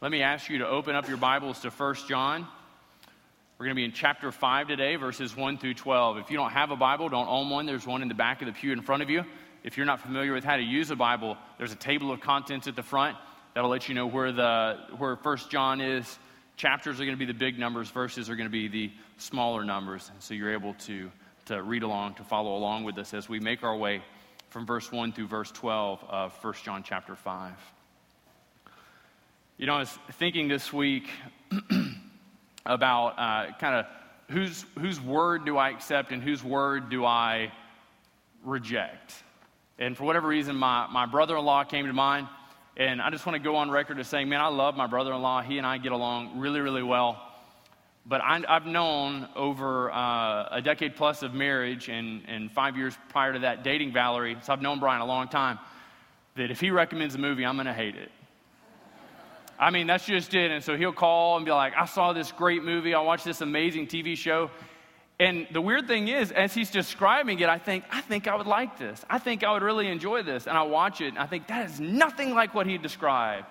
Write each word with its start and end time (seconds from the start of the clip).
Let 0.00 0.12
me 0.12 0.22
ask 0.22 0.48
you 0.48 0.58
to 0.58 0.68
open 0.68 0.94
up 0.94 1.08
your 1.08 1.16
Bibles 1.16 1.58
to 1.62 1.70
1 1.70 1.94
John. 2.08 2.46
We're 3.58 3.66
going 3.66 3.74
to 3.74 3.80
be 3.80 3.84
in 3.84 3.90
chapter 3.90 4.30
5 4.30 4.68
today, 4.68 4.94
verses 4.94 5.36
1 5.36 5.58
through 5.58 5.74
12. 5.74 6.18
If 6.18 6.30
you 6.30 6.36
don't 6.36 6.52
have 6.52 6.70
a 6.70 6.76
Bible, 6.76 7.08
don't 7.08 7.26
own 7.26 7.50
one, 7.50 7.66
there's 7.66 7.84
one 7.84 8.00
in 8.00 8.06
the 8.06 8.14
back 8.14 8.40
of 8.40 8.46
the 8.46 8.52
pew 8.52 8.72
in 8.72 8.80
front 8.80 9.02
of 9.02 9.10
you. 9.10 9.24
If 9.64 9.76
you're 9.76 9.86
not 9.86 9.98
familiar 9.98 10.32
with 10.32 10.44
how 10.44 10.56
to 10.56 10.62
use 10.62 10.92
a 10.92 10.96
Bible, 10.96 11.36
there's 11.58 11.72
a 11.72 11.76
table 11.76 12.12
of 12.12 12.20
contents 12.20 12.68
at 12.68 12.76
the 12.76 12.82
front 12.84 13.16
that'll 13.54 13.70
let 13.70 13.88
you 13.88 13.96
know 13.96 14.06
where, 14.06 14.30
the, 14.30 14.78
where 14.98 15.16
1 15.16 15.36
John 15.50 15.80
is. 15.80 16.16
Chapters 16.56 17.00
are 17.00 17.04
going 17.04 17.16
to 17.16 17.26
be 17.26 17.26
the 17.26 17.36
big 17.36 17.58
numbers, 17.58 17.90
verses 17.90 18.30
are 18.30 18.36
going 18.36 18.48
to 18.48 18.52
be 18.52 18.68
the 18.68 18.92
smaller 19.16 19.64
numbers. 19.64 20.12
So 20.20 20.32
you're 20.32 20.52
able 20.52 20.74
to, 20.74 21.10
to 21.46 21.60
read 21.60 21.82
along, 21.82 22.14
to 22.14 22.22
follow 22.22 22.56
along 22.56 22.84
with 22.84 22.98
us 22.98 23.14
as 23.14 23.28
we 23.28 23.40
make 23.40 23.64
our 23.64 23.76
way 23.76 24.02
from 24.50 24.64
verse 24.64 24.92
1 24.92 25.10
through 25.10 25.26
verse 25.26 25.50
12 25.50 26.04
of 26.08 26.32
1 26.44 26.54
John 26.62 26.84
chapter 26.84 27.16
5. 27.16 27.52
You 29.60 29.66
know, 29.66 29.74
I 29.74 29.80
was 29.80 29.98
thinking 30.12 30.46
this 30.46 30.72
week 30.72 31.08
about 32.66 33.18
uh, 33.18 33.52
kind 33.58 33.74
of 33.74 33.86
whose, 34.30 34.64
whose 34.78 35.00
word 35.00 35.44
do 35.44 35.56
I 35.56 35.70
accept 35.70 36.12
and 36.12 36.22
whose 36.22 36.44
word 36.44 36.90
do 36.90 37.04
I 37.04 37.50
reject. 38.44 39.14
And 39.80 39.96
for 39.96 40.04
whatever 40.04 40.28
reason, 40.28 40.54
my, 40.54 40.86
my 40.86 41.06
brother 41.06 41.36
in 41.36 41.44
law 41.44 41.64
came 41.64 41.86
to 41.86 41.92
mind. 41.92 42.28
And 42.76 43.02
I 43.02 43.10
just 43.10 43.26
want 43.26 43.34
to 43.34 43.42
go 43.42 43.56
on 43.56 43.68
record 43.68 43.98
as 43.98 44.06
saying, 44.06 44.28
man, 44.28 44.40
I 44.40 44.46
love 44.46 44.76
my 44.76 44.86
brother 44.86 45.12
in 45.12 45.20
law. 45.22 45.42
He 45.42 45.58
and 45.58 45.66
I 45.66 45.78
get 45.78 45.90
along 45.90 46.38
really, 46.38 46.60
really 46.60 46.84
well. 46.84 47.20
But 48.06 48.20
I, 48.20 48.40
have 48.46 48.64
known 48.64 49.28
over 49.34 49.90
uh, 49.90 50.50
a 50.52 50.62
decade 50.62 50.94
plus 50.94 51.24
of 51.24 51.34
marriage 51.34 51.88
and, 51.88 52.22
and 52.28 52.52
five 52.52 52.76
years 52.76 52.96
prior 53.08 53.32
to 53.32 53.40
that 53.40 53.64
dating 53.64 53.92
Valerie, 53.92 54.36
so 54.40 54.52
I've 54.52 54.62
known 54.62 54.78
Brian 54.78 55.00
a 55.00 55.04
long 55.04 55.26
time, 55.26 55.58
that 56.36 56.52
if 56.52 56.60
he 56.60 56.70
recommends 56.70 57.16
a 57.16 57.18
movie, 57.18 57.44
I'm 57.44 57.56
going 57.56 57.66
to 57.66 57.74
hate 57.74 57.96
it. 57.96 58.12
I 59.58 59.70
mean, 59.70 59.86
that's 59.86 60.06
just 60.06 60.34
it. 60.34 60.50
And 60.50 60.62
so 60.62 60.76
he'll 60.76 60.92
call 60.92 61.36
and 61.36 61.44
be 61.44 61.50
like, 61.50 61.74
I 61.76 61.86
saw 61.86 62.12
this 62.12 62.30
great 62.30 62.62
movie. 62.62 62.94
I 62.94 63.00
watched 63.00 63.24
this 63.24 63.40
amazing 63.40 63.88
TV 63.88 64.16
show. 64.16 64.50
And 65.20 65.48
the 65.52 65.60
weird 65.60 65.88
thing 65.88 66.06
is, 66.06 66.30
as 66.30 66.54
he's 66.54 66.70
describing 66.70 67.40
it, 67.40 67.48
I 67.48 67.58
think, 67.58 67.84
I 67.90 68.00
think 68.00 68.28
I 68.28 68.36
would 68.36 68.46
like 68.46 68.78
this. 68.78 69.04
I 69.10 69.18
think 69.18 69.42
I 69.42 69.52
would 69.52 69.62
really 69.62 69.88
enjoy 69.88 70.22
this. 70.22 70.46
And 70.46 70.56
I 70.56 70.62
watch 70.62 71.00
it 71.00 71.08
and 71.08 71.18
I 71.18 71.26
think, 71.26 71.48
that 71.48 71.68
is 71.68 71.80
nothing 71.80 72.34
like 72.34 72.54
what 72.54 72.66
he 72.66 72.78
described. 72.78 73.46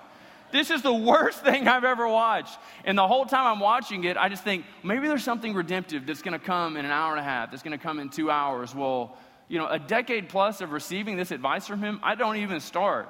This 0.49 0.71
is 0.71 0.81
the 0.81 0.93
worst 0.93 1.41
thing 1.43 1.67
I've 1.67 1.83
ever 1.83 2.07
watched. 2.07 2.57
And 2.85 2.97
the 2.97 3.05
whole 3.05 3.25
time 3.25 3.45
I'm 3.45 3.59
watching 3.59 4.05
it, 4.05 4.15
I 4.15 4.29
just 4.29 4.45
think, 4.45 4.63
maybe 4.81 5.09
there's 5.09 5.25
something 5.25 5.53
redemptive 5.53 6.05
that's 6.05 6.21
going 6.21 6.39
to 6.39 6.45
come 6.45 6.77
in 6.77 6.85
an 6.85 6.91
hour 6.91 7.11
and 7.11 7.19
a 7.19 7.23
half, 7.23 7.51
that's 7.51 7.63
going 7.63 7.77
to 7.77 7.83
come 7.83 7.99
in 7.99 8.07
two 8.07 8.31
hours. 8.31 8.73
Well, 8.73 9.17
you 9.49 9.57
know, 9.57 9.67
a 9.67 9.79
decade 9.79 10.29
plus 10.29 10.61
of 10.61 10.71
receiving 10.71 11.17
this 11.17 11.31
advice 11.31 11.67
from 11.67 11.81
him, 11.81 11.99
I 12.01 12.15
don't 12.15 12.37
even 12.37 12.61
start. 12.61 13.09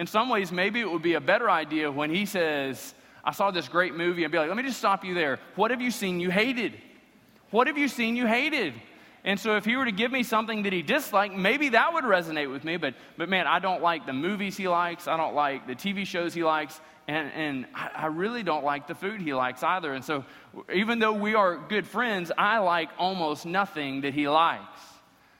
In 0.00 0.06
some 0.06 0.30
ways, 0.30 0.50
maybe 0.50 0.80
it 0.80 0.90
would 0.90 1.02
be 1.02 1.12
a 1.12 1.20
better 1.20 1.50
idea 1.50 1.92
when 1.92 2.08
he 2.08 2.24
says, 2.24 2.94
I 3.22 3.32
saw 3.32 3.50
this 3.50 3.68
great 3.68 3.94
movie, 3.94 4.24
and 4.24 4.32
be 4.32 4.38
like, 4.38 4.48
let 4.48 4.56
me 4.56 4.62
just 4.62 4.78
stop 4.78 5.04
you 5.04 5.12
there. 5.12 5.38
What 5.56 5.72
have 5.72 5.82
you 5.82 5.90
seen 5.90 6.20
you 6.20 6.30
hated? 6.30 6.72
What 7.50 7.66
have 7.66 7.76
you 7.76 7.86
seen 7.86 8.16
you 8.16 8.26
hated? 8.26 8.72
And 9.24 9.38
so 9.38 9.58
if 9.58 9.66
he 9.66 9.76
were 9.76 9.84
to 9.84 9.92
give 9.92 10.10
me 10.10 10.22
something 10.22 10.62
that 10.62 10.72
he 10.72 10.80
disliked, 10.80 11.34
maybe 11.34 11.68
that 11.68 11.92
would 11.92 12.04
resonate 12.04 12.50
with 12.50 12.64
me. 12.64 12.78
But, 12.78 12.94
but 13.18 13.28
man, 13.28 13.46
I 13.46 13.58
don't 13.58 13.82
like 13.82 14.06
the 14.06 14.14
movies 14.14 14.56
he 14.56 14.68
likes. 14.68 15.06
I 15.06 15.18
don't 15.18 15.34
like 15.34 15.66
the 15.66 15.74
TV 15.74 16.06
shows 16.06 16.32
he 16.32 16.44
likes. 16.44 16.80
And, 17.06 17.30
and 17.34 17.66
I, 17.74 17.90
I 17.94 18.06
really 18.06 18.42
don't 18.42 18.64
like 18.64 18.86
the 18.86 18.94
food 18.94 19.20
he 19.20 19.34
likes 19.34 19.62
either. 19.62 19.92
And 19.92 20.02
so 20.02 20.24
even 20.72 20.98
though 20.98 21.12
we 21.12 21.34
are 21.34 21.58
good 21.68 21.86
friends, 21.86 22.32
I 22.38 22.60
like 22.60 22.88
almost 22.96 23.44
nothing 23.44 24.00
that 24.00 24.14
he 24.14 24.30
likes. 24.30 24.80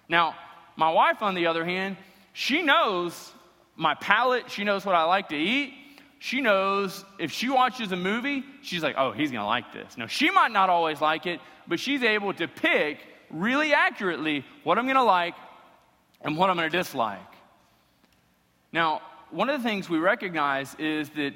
Now, 0.07 0.35
my 0.77 0.91
wife, 0.91 1.23
on 1.23 1.35
the 1.35 1.47
other 1.47 1.65
hand, 1.65 1.97
she 2.35 2.61
knows 2.61 3.33
my 3.81 3.95
palate. 3.95 4.51
She 4.51 4.63
knows 4.63 4.85
what 4.85 4.95
I 4.95 5.05
like 5.05 5.31
to 5.31 5.37
eat. 5.37 5.73
She 6.19 6.43
knows 6.43 7.03
if 7.19 7.33
she 7.33 7.49
watches 7.49 7.91
a 7.93 7.97
movie, 7.97 8.45
she's 8.61 8.83
like, 8.83 8.95
oh, 8.99 9.11
he's 9.11 9.31
going 9.31 9.41
to 9.41 9.47
like 9.47 9.73
this. 9.73 9.97
Now, 9.97 10.07
she 10.07 10.31
might 10.31 10.53
not 10.53 10.69
always 10.69 11.01
like 11.01 11.25
it, 11.25 11.41
but 11.67 11.81
she's 11.81 12.03
able 12.03 12.35
to 12.35 12.47
pick 12.47 12.99
really 13.31 13.73
accurately 13.73 14.45
what 14.65 14.79
I'm 14.79 14.85
going 14.85 14.97
to 14.97 15.03
like 15.03 15.35
and 16.21 16.37
what 16.37 16.51
I'm 16.51 16.57
going 16.57 16.71
to 16.71 16.77
dislike. 16.77 17.21
Now, 18.71 19.01
one 19.31 19.49
of 19.49 19.63
the 19.63 19.67
things 19.67 19.89
we 19.89 19.99
recognize 19.99 20.75
is 20.79 21.09
that 21.11 21.33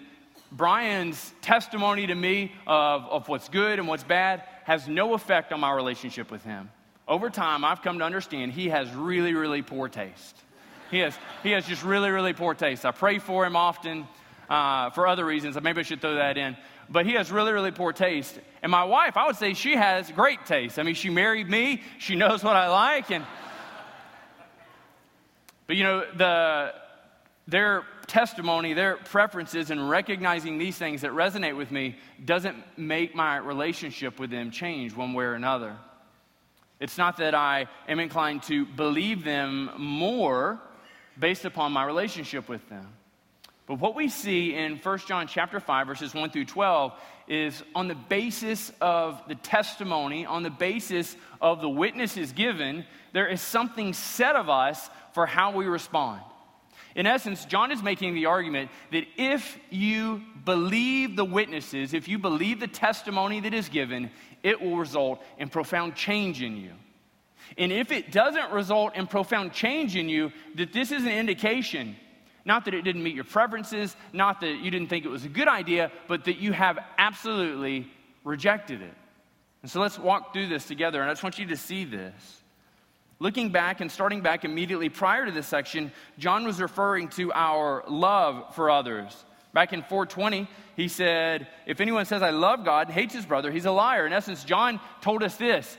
Brian's 0.52 1.32
testimony 1.40 2.06
to 2.06 2.14
me 2.14 2.52
of, 2.66 3.06
of 3.06 3.26
what's 3.26 3.48
good 3.48 3.78
and 3.78 3.88
what's 3.88 4.04
bad 4.04 4.42
has 4.64 4.86
no 4.86 5.14
effect 5.14 5.50
on 5.50 5.60
my 5.60 5.72
relationship 5.72 6.30
with 6.30 6.44
him. 6.44 6.70
Over 7.08 7.30
time, 7.30 7.64
I've 7.64 7.80
come 7.80 8.00
to 8.00 8.04
understand 8.04 8.52
he 8.52 8.68
has 8.68 8.90
really, 8.92 9.32
really 9.32 9.62
poor 9.62 9.88
taste. 9.88 10.36
He 10.94 11.00
has, 11.00 11.18
he 11.42 11.50
has 11.50 11.66
just 11.66 11.82
really, 11.82 12.08
really 12.10 12.34
poor 12.34 12.54
taste. 12.54 12.86
I 12.86 12.92
pray 12.92 13.18
for 13.18 13.44
him 13.44 13.56
often 13.56 14.06
uh, 14.48 14.90
for 14.90 15.08
other 15.08 15.24
reasons. 15.24 15.60
Maybe 15.60 15.80
I 15.80 15.82
should 15.82 16.00
throw 16.00 16.14
that 16.14 16.38
in. 16.38 16.56
But 16.88 17.04
he 17.04 17.14
has 17.14 17.32
really, 17.32 17.50
really 17.50 17.72
poor 17.72 17.92
taste. 17.92 18.38
And 18.62 18.70
my 18.70 18.84
wife, 18.84 19.16
I 19.16 19.26
would 19.26 19.34
say 19.34 19.54
she 19.54 19.74
has 19.74 20.08
great 20.12 20.46
taste. 20.46 20.78
I 20.78 20.84
mean, 20.84 20.94
she 20.94 21.10
married 21.10 21.50
me, 21.50 21.82
she 21.98 22.14
knows 22.14 22.44
what 22.44 22.54
I 22.54 22.68
like. 22.68 23.10
And, 23.10 23.26
but 25.66 25.74
you 25.74 25.82
know, 25.82 26.04
the, 26.14 26.74
their 27.48 27.82
testimony, 28.06 28.72
their 28.72 28.94
preferences, 28.94 29.72
and 29.72 29.90
recognizing 29.90 30.58
these 30.58 30.76
things 30.76 31.00
that 31.00 31.10
resonate 31.10 31.56
with 31.56 31.72
me 31.72 31.96
doesn't 32.24 32.56
make 32.78 33.16
my 33.16 33.38
relationship 33.38 34.20
with 34.20 34.30
them 34.30 34.52
change 34.52 34.94
one 34.94 35.12
way 35.12 35.24
or 35.24 35.34
another. 35.34 35.76
It's 36.78 36.98
not 36.98 37.16
that 37.16 37.34
I 37.34 37.66
am 37.88 37.98
inclined 37.98 38.44
to 38.44 38.64
believe 38.64 39.24
them 39.24 39.72
more 39.76 40.60
based 41.18 41.44
upon 41.44 41.72
my 41.72 41.84
relationship 41.84 42.48
with 42.48 42.68
them. 42.68 42.86
But 43.66 43.80
what 43.80 43.94
we 43.94 44.08
see 44.08 44.54
in 44.54 44.76
1 44.76 44.98
John 45.06 45.26
chapter 45.26 45.58
5 45.58 45.86
verses 45.86 46.14
1 46.14 46.30
through 46.30 46.44
12 46.44 46.92
is 47.28 47.62
on 47.74 47.88
the 47.88 47.94
basis 47.94 48.70
of 48.80 49.22
the 49.26 49.34
testimony, 49.36 50.26
on 50.26 50.42
the 50.42 50.50
basis 50.50 51.16
of 51.40 51.62
the 51.62 51.68
witnesses 51.68 52.32
given, 52.32 52.84
there 53.12 53.26
is 53.26 53.40
something 53.40 53.94
said 53.94 54.36
of 54.36 54.50
us 54.50 54.90
for 55.12 55.24
how 55.24 55.52
we 55.52 55.64
respond. 55.64 56.20
In 56.94 57.06
essence, 57.06 57.44
John 57.46 57.72
is 57.72 57.82
making 57.82 58.14
the 58.14 58.26
argument 58.26 58.70
that 58.92 59.04
if 59.16 59.58
you 59.70 60.22
believe 60.44 61.16
the 61.16 61.24
witnesses, 61.24 61.94
if 61.94 62.06
you 62.06 62.18
believe 62.18 62.60
the 62.60 62.68
testimony 62.68 63.40
that 63.40 63.54
is 63.54 63.68
given, 63.68 64.10
it 64.42 64.60
will 64.60 64.76
result 64.76 65.22
in 65.38 65.48
profound 65.48 65.96
change 65.96 66.42
in 66.42 66.56
you. 66.56 66.70
And 67.58 67.72
if 67.72 67.92
it 67.92 68.10
doesn't 68.10 68.50
result 68.50 68.96
in 68.96 69.06
profound 69.06 69.52
change 69.52 69.96
in 69.96 70.08
you, 70.08 70.32
that 70.56 70.72
this 70.72 70.92
is 70.92 71.04
an 71.04 71.12
indication, 71.12 71.96
not 72.44 72.64
that 72.64 72.74
it 72.74 72.82
didn't 72.82 73.02
meet 73.02 73.14
your 73.14 73.24
preferences, 73.24 73.96
not 74.12 74.40
that 74.40 74.58
you 74.58 74.70
didn't 74.70 74.88
think 74.88 75.04
it 75.04 75.10
was 75.10 75.24
a 75.24 75.28
good 75.28 75.48
idea, 75.48 75.90
but 76.08 76.24
that 76.24 76.38
you 76.38 76.52
have 76.52 76.78
absolutely 76.98 77.90
rejected 78.24 78.82
it. 78.82 78.94
And 79.62 79.70
so 79.70 79.80
let's 79.80 79.98
walk 79.98 80.32
through 80.32 80.48
this 80.48 80.66
together, 80.66 81.00
and 81.00 81.08
I 81.08 81.12
just 81.12 81.22
want 81.22 81.38
you 81.38 81.46
to 81.46 81.56
see 81.56 81.84
this. 81.84 82.42
Looking 83.18 83.50
back 83.50 83.80
and 83.80 83.90
starting 83.90 84.20
back 84.20 84.44
immediately 84.44 84.88
prior 84.88 85.24
to 85.24 85.32
this 85.32 85.46
section, 85.46 85.92
John 86.18 86.44
was 86.44 86.60
referring 86.60 87.08
to 87.10 87.32
our 87.32 87.84
love 87.88 88.54
for 88.54 88.70
others. 88.70 89.24
Back 89.54 89.72
in 89.72 89.82
420, 89.82 90.48
he 90.76 90.88
said, 90.88 91.46
If 91.64 91.80
anyone 91.80 92.04
says, 92.06 92.22
I 92.22 92.30
love 92.30 92.64
God, 92.64 92.90
hates 92.90 93.14
his 93.14 93.24
brother, 93.24 93.52
he's 93.52 93.66
a 93.66 93.70
liar. 93.70 94.04
In 94.04 94.12
essence, 94.12 94.42
John 94.42 94.80
told 95.00 95.22
us 95.22 95.36
this 95.36 95.78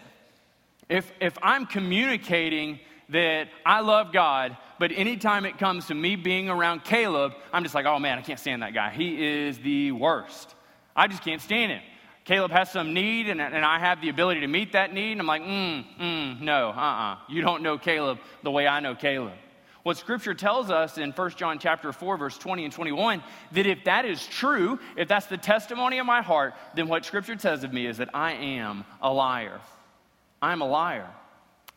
if, 0.89 1.11
if 1.19 1.37
I'm 1.41 1.65
communicating 1.65 2.79
that 3.09 3.49
I 3.65 3.81
love 3.81 4.11
God, 4.11 4.57
but 4.79 4.91
anytime 4.91 5.45
it 5.45 5.57
comes 5.57 5.87
to 5.87 5.95
me 5.95 6.15
being 6.15 6.49
around 6.49 6.83
Caleb, 6.83 7.33
I'm 7.53 7.63
just 7.63 7.75
like, 7.75 7.85
oh 7.85 7.99
man, 7.99 8.17
I 8.17 8.21
can't 8.21 8.39
stand 8.39 8.61
that 8.63 8.73
guy. 8.73 8.91
He 8.91 9.45
is 9.45 9.57
the 9.59 9.91
worst. 9.91 10.55
I 10.95 11.07
just 11.07 11.23
can't 11.23 11.41
stand 11.41 11.71
him. 11.71 11.81
Caleb 12.23 12.51
has 12.51 12.71
some 12.71 12.93
need, 12.95 13.29
and, 13.29 13.39
and 13.39 13.63
I 13.63 13.77
have 13.77 14.01
the 14.01 14.09
ability 14.09 14.39
to 14.39 14.47
meet 14.47 14.71
that 14.71 14.91
need, 14.91 15.11
and 15.11 15.21
I'm 15.21 15.27
like, 15.27 15.43
mm, 15.43 15.85
mm, 15.99 16.41
no, 16.41 16.69
uh 16.69 16.71
uh-uh. 16.71 17.13
uh. 17.13 17.17
You 17.29 17.41
don't 17.41 17.61
know 17.61 17.77
Caleb 17.77 18.17
the 18.41 18.49
way 18.49 18.67
I 18.67 18.79
know 18.79 18.95
Caleb. 18.95 19.33
What 19.83 19.97
scripture 19.97 20.33
tells 20.33 20.71
us 20.71 20.97
in 20.97 21.11
1 21.11 21.29
John 21.31 21.59
chapter 21.59 21.93
4 21.93 22.17
verse 22.17 22.39
20 22.39 22.63
and 22.63 22.73
21 22.73 23.21
that 23.51 23.67
if 23.67 23.83
that 23.83 24.05
is 24.05 24.25
true, 24.25 24.79
if 24.97 25.07
that's 25.07 25.27
the 25.27 25.37
testimony 25.37 25.99
of 25.99 26.07
my 26.07 26.23
heart, 26.23 26.55
then 26.73 26.87
what 26.87 27.05
scripture 27.05 27.37
says 27.37 27.63
of 27.63 27.71
me 27.71 27.85
is 27.85 27.97
that 27.97 28.09
I 28.11 28.31
am 28.31 28.83
a 28.99 29.13
liar. 29.13 29.61
I'm 30.41 30.61
a 30.61 30.67
liar. 30.67 31.09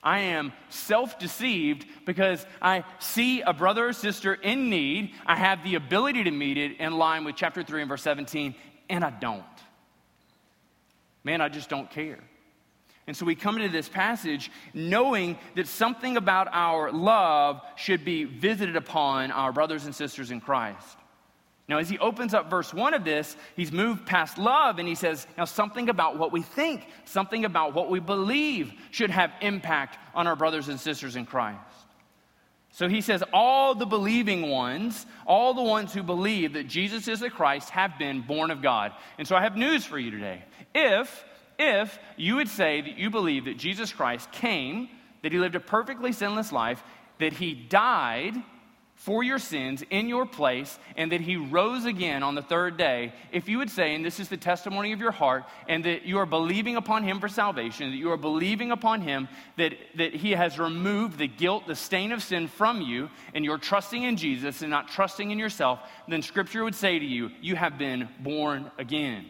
I 0.02 0.20
am 0.20 0.52
self 0.68 1.18
deceived 1.18 1.86
because 2.06 2.46
I 2.62 2.84
see 2.98 3.42
a 3.42 3.52
brother 3.52 3.88
or 3.88 3.92
sister 3.92 4.34
in 4.34 4.70
need. 4.70 5.12
I 5.26 5.36
have 5.36 5.64
the 5.64 5.74
ability 5.74 6.24
to 6.24 6.30
meet 6.30 6.56
it 6.56 6.78
in 6.78 6.92
line 6.96 7.24
with 7.24 7.36
chapter 7.36 7.62
3 7.62 7.82
and 7.82 7.88
verse 7.88 8.02
17, 8.02 8.54
and 8.88 9.04
I 9.04 9.10
don't. 9.10 9.44
Man, 11.24 11.40
I 11.40 11.48
just 11.48 11.68
don't 11.68 11.90
care. 11.90 12.20
And 13.08 13.16
so 13.16 13.24
we 13.24 13.34
come 13.34 13.56
into 13.56 13.70
this 13.70 13.88
passage 13.88 14.50
knowing 14.74 15.38
that 15.56 15.66
something 15.66 16.16
about 16.16 16.48
our 16.52 16.92
love 16.92 17.62
should 17.74 18.04
be 18.04 18.24
visited 18.24 18.76
upon 18.76 19.30
our 19.30 19.50
brothers 19.50 19.86
and 19.86 19.94
sisters 19.94 20.30
in 20.30 20.40
Christ. 20.40 20.98
Now, 21.68 21.78
as 21.78 21.90
he 21.90 21.98
opens 21.98 22.32
up 22.32 22.48
verse 22.48 22.72
1 22.72 22.94
of 22.94 23.04
this, 23.04 23.36
he's 23.54 23.70
moved 23.70 24.06
past 24.06 24.38
love 24.38 24.78
and 24.78 24.88
he 24.88 24.94
says, 24.94 25.26
now 25.36 25.44
something 25.44 25.90
about 25.90 26.18
what 26.18 26.32
we 26.32 26.40
think, 26.40 26.86
something 27.04 27.44
about 27.44 27.74
what 27.74 27.90
we 27.90 28.00
believe 28.00 28.72
should 28.90 29.10
have 29.10 29.30
impact 29.42 29.98
on 30.14 30.26
our 30.26 30.34
brothers 30.34 30.68
and 30.68 30.80
sisters 30.80 31.14
in 31.14 31.26
Christ. 31.26 31.60
So 32.70 32.88
he 32.88 33.00
says, 33.00 33.22
all 33.32 33.74
the 33.74 33.86
believing 33.86 34.50
ones, 34.50 35.04
all 35.26 35.52
the 35.52 35.62
ones 35.62 35.92
who 35.92 36.02
believe 36.02 36.54
that 36.54 36.68
Jesus 36.68 37.06
is 37.06 37.20
the 37.20 37.28
Christ, 37.28 37.70
have 37.70 37.98
been 37.98 38.22
born 38.22 38.50
of 38.50 38.62
God. 38.62 38.92
And 39.18 39.26
so 39.26 39.36
I 39.36 39.42
have 39.42 39.56
news 39.56 39.84
for 39.84 39.98
you 39.98 40.10
today. 40.10 40.44
If, 40.74 41.24
if 41.58 41.98
you 42.16 42.36
would 42.36 42.48
say 42.48 42.80
that 42.80 42.96
you 42.96 43.10
believe 43.10 43.44
that 43.46 43.58
Jesus 43.58 43.92
Christ 43.92 44.30
came, 44.32 44.88
that 45.22 45.32
he 45.32 45.38
lived 45.38 45.56
a 45.56 45.60
perfectly 45.60 46.12
sinless 46.12 46.52
life, 46.52 46.82
that 47.18 47.32
he 47.32 47.52
died, 47.52 48.34
for 48.98 49.22
your 49.22 49.38
sins 49.38 49.84
in 49.90 50.08
your 50.08 50.26
place, 50.26 50.76
and 50.96 51.12
that 51.12 51.20
he 51.20 51.36
rose 51.36 51.84
again 51.84 52.24
on 52.24 52.34
the 52.34 52.42
third 52.42 52.76
day, 52.76 53.12
if 53.30 53.48
you 53.48 53.58
would 53.58 53.70
say, 53.70 53.94
and 53.94 54.04
this 54.04 54.18
is 54.18 54.28
the 54.28 54.36
testimony 54.36 54.92
of 54.92 54.98
your 54.98 55.12
heart, 55.12 55.44
and 55.68 55.84
that 55.84 56.02
you 56.02 56.18
are 56.18 56.26
believing 56.26 56.74
upon 56.74 57.04
him 57.04 57.20
for 57.20 57.28
salvation, 57.28 57.92
that 57.92 57.96
you 57.96 58.10
are 58.10 58.16
believing 58.16 58.72
upon 58.72 59.00
him 59.00 59.28
that, 59.56 59.74
that 59.94 60.14
he 60.14 60.32
has 60.32 60.58
removed 60.58 61.16
the 61.16 61.28
guilt, 61.28 61.68
the 61.68 61.76
stain 61.76 62.10
of 62.10 62.24
sin 62.24 62.48
from 62.48 62.80
you, 62.80 63.08
and 63.34 63.44
you're 63.44 63.56
trusting 63.56 64.02
in 64.02 64.16
Jesus 64.16 64.62
and 64.62 64.70
not 64.70 64.88
trusting 64.88 65.30
in 65.30 65.38
yourself, 65.38 65.78
then 66.08 66.20
scripture 66.20 66.64
would 66.64 66.74
say 66.74 66.98
to 66.98 67.06
you, 67.06 67.30
you 67.40 67.54
have 67.54 67.78
been 67.78 68.08
born 68.18 68.68
again. 68.78 69.26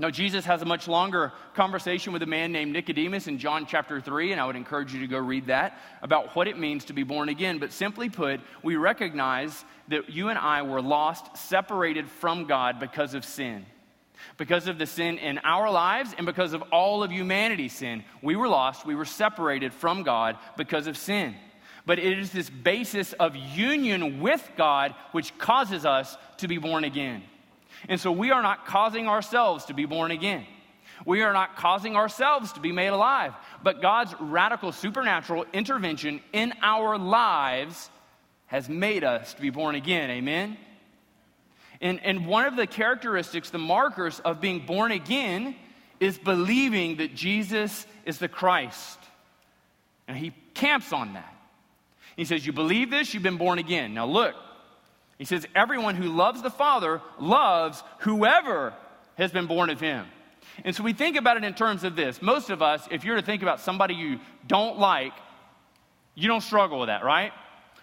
Now, 0.00 0.10
Jesus 0.10 0.44
has 0.44 0.62
a 0.62 0.64
much 0.64 0.86
longer 0.86 1.32
conversation 1.54 2.12
with 2.12 2.22
a 2.22 2.26
man 2.26 2.52
named 2.52 2.72
Nicodemus 2.72 3.26
in 3.26 3.38
John 3.38 3.66
chapter 3.66 4.00
3, 4.00 4.30
and 4.30 4.40
I 4.40 4.46
would 4.46 4.54
encourage 4.54 4.94
you 4.94 5.00
to 5.00 5.08
go 5.08 5.18
read 5.18 5.46
that 5.46 5.76
about 6.02 6.36
what 6.36 6.46
it 6.46 6.56
means 6.56 6.84
to 6.84 6.92
be 6.92 7.02
born 7.02 7.28
again. 7.28 7.58
But 7.58 7.72
simply 7.72 8.08
put, 8.08 8.40
we 8.62 8.76
recognize 8.76 9.64
that 9.88 10.08
you 10.08 10.28
and 10.28 10.38
I 10.38 10.62
were 10.62 10.80
lost, 10.80 11.36
separated 11.36 12.08
from 12.08 12.44
God 12.44 12.78
because 12.78 13.14
of 13.14 13.24
sin. 13.24 13.66
Because 14.36 14.68
of 14.68 14.78
the 14.78 14.86
sin 14.86 15.18
in 15.18 15.38
our 15.38 15.68
lives 15.68 16.14
and 16.16 16.26
because 16.26 16.52
of 16.52 16.62
all 16.70 17.02
of 17.02 17.10
humanity's 17.10 17.72
sin. 17.72 18.04
We 18.22 18.36
were 18.36 18.48
lost, 18.48 18.86
we 18.86 18.94
were 18.94 19.04
separated 19.04 19.74
from 19.74 20.04
God 20.04 20.36
because 20.56 20.86
of 20.86 20.96
sin. 20.96 21.34
But 21.86 21.98
it 21.98 22.16
is 22.16 22.30
this 22.30 22.50
basis 22.50 23.14
of 23.14 23.34
union 23.34 24.20
with 24.20 24.48
God 24.56 24.94
which 25.10 25.36
causes 25.38 25.84
us 25.84 26.16
to 26.36 26.46
be 26.46 26.58
born 26.58 26.84
again. 26.84 27.24
And 27.88 28.00
so 28.00 28.10
we 28.10 28.30
are 28.30 28.42
not 28.42 28.66
causing 28.66 29.08
ourselves 29.08 29.66
to 29.66 29.74
be 29.74 29.84
born 29.84 30.10
again. 30.10 30.46
We 31.04 31.22
are 31.22 31.32
not 31.32 31.56
causing 31.56 31.96
ourselves 31.96 32.52
to 32.52 32.60
be 32.60 32.72
made 32.72 32.88
alive, 32.88 33.34
but 33.62 33.80
God's 33.80 34.14
radical 34.18 34.72
supernatural 34.72 35.46
intervention 35.52 36.20
in 36.32 36.52
our 36.62 36.98
lives 36.98 37.90
has 38.46 38.68
made 38.68 39.04
us 39.04 39.34
to 39.34 39.40
be 39.40 39.50
born 39.50 39.74
again. 39.74 40.10
Amen? 40.10 40.56
And, 41.80 42.04
and 42.04 42.26
one 42.26 42.46
of 42.46 42.56
the 42.56 42.66
characteristics, 42.66 43.50
the 43.50 43.58
markers 43.58 44.20
of 44.20 44.40
being 44.40 44.66
born 44.66 44.90
again, 44.90 45.54
is 46.00 46.18
believing 46.18 46.96
that 46.96 47.14
Jesus 47.14 47.86
is 48.04 48.18
the 48.18 48.28
Christ. 48.28 48.98
And 50.08 50.16
he 50.16 50.32
camps 50.54 50.92
on 50.92 51.12
that. 51.14 51.34
He 52.16 52.24
says, 52.24 52.44
You 52.44 52.52
believe 52.52 52.90
this, 52.90 53.14
you've 53.14 53.22
been 53.22 53.36
born 53.36 53.58
again. 53.58 53.94
Now 53.94 54.06
look, 54.06 54.34
he 55.18 55.24
says, 55.24 55.46
Everyone 55.54 55.94
who 55.96 56.08
loves 56.08 56.42
the 56.42 56.50
Father 56.50 57.02
loves 57.20 57.82
whoever 58.00 58.72
has 59.16 59.32
been 59.32 59.46
born 59.46 59.68
of 59.68 59.80
him. 59.80 60.06
And 60.64 60.74
so 60.74 60.82
we 60.82 60.92
think 60.92 61.16
about 61.16 61.36
it 61.36 61.44
in 61.44 61.54
terms 61.54 61.84
of 61.84 61.96
this. 61.96 62.22
Most 62.22 62.50
of 62.50 62.62
us, 62.62 62.86
if 62.90 63.04
you're 63.04 63.16
to 63.16 63.22
think 63.22 63.42
about 63.42 63.60
somebody 63.60 63.94
you 63.94 64.20
don't 64.46 64.78
like, 64.78 65.12
you 66.14 66.28
don't 66.28 66.40
struggle 66.40 66.80
with 66.80 66.88
that, 66.88 67.04
right? 67.04 67.32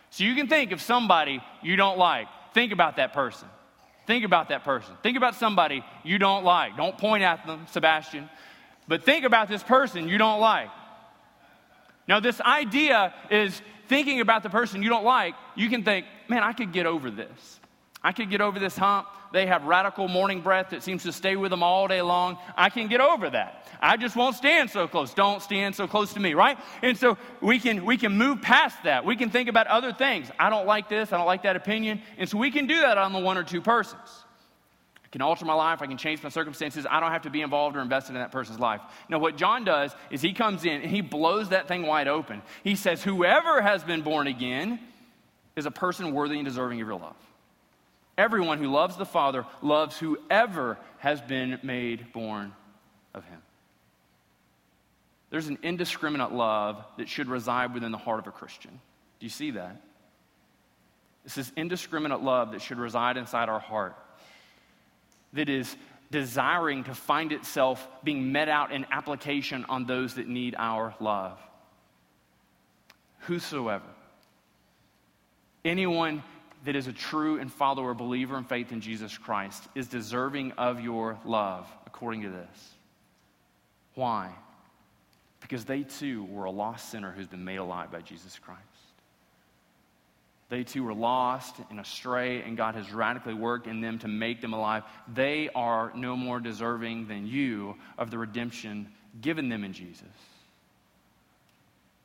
So 0.09 0.23
you 0.23 0.35
can 0.35 0.47
think 0.47 0.71
of 0.71 0.81
somebody 0.81 1.41
you 1.61 1.75
don't 1.75 1.97
like. 1.97 2.27
Think 2.53 2.71
about 2.71 2.97
that 2.97 3.13
person. 3.13 3.47
Think 4.07 4.23
about 4.23 4.49
that 4.49 4.63
person. 4.63 4.93
Think 5.03 5.17
about 5.17 5.35
somebody 5.35 5.83
you 6.03 6.17
don't 6.17 6.43
like. 6.43 6.77
Don't 6.77 6.97
point 6.97 7.23
at 7.23 7.45
them, 7.45 7.65
Sebastian. 7.71 8.29
But 8.87 9.03
think 9.03 9.25
about 9.25 9.47
this 9.47 9.63
person 9.63 10.07
you 10.07 10.17
don't 10.17 10.39
like. 10.39 10.69
Now, 12.07 12.19
this 12.19 12.39
idea 12.41 13.13
is 13.31 13.61
thinking 13.87 14.21
about 14.21 14.43
the 14.43 14.49
person 14.49 14.83
you 14.83 14.89
don't 14.89 15.05
like, 15.05 15.35
you 15.55 15.69
can 15.69 15.83
think, 15.83 16.05
man, 16.27 16.43
I 16.43 16.53
could 16.53 16.71
get 16.71 16.85
over 16.85 17.09
this. 17.09 17.59
I 18.03 18.11
could 18.11 18.29
get 18.29 18.41
over 18.41 18.59
this 18.59 18.77
hump. 18.77 19.07
They 19.33 19.47
have 19.47 19.63
radical 19.63 20.07
morning 20.07 20.41
breath 20.41 20.69
that 20.69 20.83
seems 20.83 21.03
to 21.03 21.11
stay 21.11 21.35
with 21.35 21.49
them 21.49 21.63
all 21.63 21.87
day 21.87 22.01
long. 22.01 22.37
I 22.55 22.69
can 22.69 22.87
get 22.87 23.01
over 23.01 23.29
that. 23.31 23.67
I 23.81 23.97
just 23.97 24.15
won't 24.15 24.35
stand 24.35 24.69
so 24.69 24.87
close. 24.87 25.13
Don't 25.13 25.41
stand 25.41 25.75
so 25.75 25.87
close 25.87 26.13
to 26.13 26.19
me, 26.19 26.35
right? 26.35 26.57
And 26.83 26.97
so 26.97 27.17
we 27.41 27.59
can 27.59 27.83
we 27.83 27.97
can 27.97 28.17
move 28.17 28.41
past 28.41 28.83
that. 28.83 29.05
We 29.05 29.15
can 29.15 29.31
think 29.31 29.49
about 29.49 29.67
other 29.67 29.91
things. 29.91 30.29
I 30.39 30.49
don't 30.49 30.67
like 30.67 30.87
this, 30.87 31.11
I 31.11 31.17
don't 31.17 31.25
like 31.25 31.43
that 31.43 31.55
opinion. 31.55 32.01
And 32.17 32.29
so 32.29 32.37
we 32.37 32.51
can 32.51 32.67
do 32.67 32.81
that 32.81 32.97
on 32.97 33.11
the 33.11 33.19
one 33.19 33.37
or 33.37 33.43
two 33.43 33.61
persons 33.61 34.24
can 35.15 35.21
alter 35.21 35.45
my 35.45 35.53
life, 35.53 35.81
I 35.81 35.85
can 35.85 35.95
change 35.95 36.21
my 36.21 36.27
circumstances. 36.27 36.85
I 36.91 36.99
don't 36.99 37.13
have 37.13 37.21
to 37.21 37.29
be 37.29 37.41
involved 37.41 37.77
or 37.77 37.79
invested 37.79 38.15
in 38.15 38.19
that 38.19 38.33
person's 38.33 38.59
life. 38.59 38.81
Now, 39.07 39.17
what 39.17 39.37
John 39.37 39.63
does 39.63 39.95
is 40.09 40.21
he 40.21 40.33
comes 40.33 40.65
in 40.65 40.81
and 40.81 40.91
he 40.91 40.99
blows 40.99 41.49
that 41.49 41.69
thing 41.69 41.83
wide 41.83 42.09
open. 42.09 42.41
He 42.65 42.75
says, 42.75 43.01
Whoever 43.01 43.61
has 43.61 43.81
been 43.81 44.01
born 44.01 44.27
again 44.27 44.77
is 45.55 45.65
a 45.65 45.71
person 45.71 46.11
worthy 46.11 46.35
and 46.35 46.43
deserving 46.43 46.81
of 46.81 46.87
your 46.89 46.97
love. 46.97 47.15
Everyone 48.17 48.57
who 48.57 48.67
loves 48.67 48.97
the 48.97 49.05
Father 49.05 49.45
loves 49.61 49.97
whoever 49.97 50.77
has 50.97 51.21
been 51.21 51.59
made 51.63 52.11
born 52.11 52.51
of 53.13 53.23
him. 53.23 53.41
There's 55.29 55.47
an 55.47 55.59
indiscriminate 55.63 56.33
love 56.33 56.83
that 56.97 57.07
should 57.07 57.29
reside 57.29 57.73
within 57.73 57.93
the 57.93 57.97
heart 57.97 58.19
of 58.19 58.27
a 58.27 58.31
Christian. 58.31 58.81
Do 59.21 59.25
you 59.25 59.29
see 59.29 59.51
that? 59.51 59.81
This 61.23 61.37
is 61.37 61.53
indiscriminate 61.55 62.21
love 62.21 62.51
that 62.51 62.61
should 62.61 62.79
reside 62.79 63.15
inside 63.15 63.47
our 63.47 63.61
heart 63.61 63.95
that 65.35 65.49
is 65.49 65.75
desiring 66.11 66.83
to 66.85 66.93
find 66.93 67.31
itself 67.31 67.87
being 68.03 68.31
met 68.31 68.49
out 68.49 68.71
in 68.71 68.85
application 68.91 69.65
on 69.69 69.85
those 69.85 70.15
that 70.15 70.27
need 70.27 70.55
our 70.57 70.95
love. 70.99 71.37
Whosoever. 73.19 73.85
Anyone 75.63 76.23
that 76.65 76.75
is 76.75 76.87
a 76.87 76.93
true 76.93 77.39
and 77.39 77.51
follower, 77.51 77.93
believer 77.93 78.37
in 78.37 78.43
faith 78.43 78.71
in 78.71 78.81
Jesus 78.81 79.17
Christ 79.17 79.63
is 79.75 79.87
deserving 79.87 80.51
of 80.53 80.79
your 80.79 81.17
love, 81.25 81.67
according 81.85 82.23
to 82.23 82.29
this. 82.29 82.73
Why? 83.93 84.31
Because 85.41 85.65
they 85.65 85.83
too 85.83 86.25
were 86.25 86.45
a 86.45 86.51
lost 86.51 86.89
sinner 86.89 87.11
who's 87.11 87.27
been 87.27 87.45
made 87.45 87.57
alive 87.57 87.91
by 87.91 88.01
Jesus 88.01 88.39
Christ. 88.39 88.61
They 90.49 90.63
too 90.63 90.83
were 90.83 90.93
lost 90.93 91.55
and 91.69 91.79
astray, 91.79 92.43
and 92.43 92.55
God 92.55 92.75
has 92.75 92.93
radically 92.93 93.33
worked 93.33 93.65
in 93.67 93.81
them 93.81 93.97
to 93.99 94.07
make 94.07 94.41
them 94.41 94.53
alive. 94.53 94.83
They 95.11 95.49
are 95.55 95.91
no 95.95 96.15
more 96.15 96.39
deserving 96.39 97.07
than 97.07 97.25
you 97.25 97.75
of 97.97 98.11
the 98.11 98.17
redemption 98.17 98.89
given 99.21 99.49
them 99.49 99.63
in 99.63 99.73
Jesus. 99.73 100.03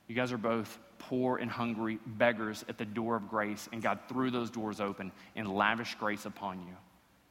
You 0.09 0.15
guys 0.15 0.33
are 0.33 0.39
both 0.39 0.79
poor 0.99 1.37
and 1.37 1.51
hungry 1.51 1.99
beggars 2.07 2.65
at 2.69 2.79
the 2.79 2.85
door 2.85 3.17
of 3.17 3.29
grace, 3.29 3.69
and 3.73 3.83
God 3.83 3.99
threw 4.09 4.31
those 4.31 4.51
doors 4.51 4.81
open 4.81 5.13
and 5.37 5.49
lavished 5.49 5.99
grace 5.99 6.25
upon 6.25 6.61
you. 6.61 6.77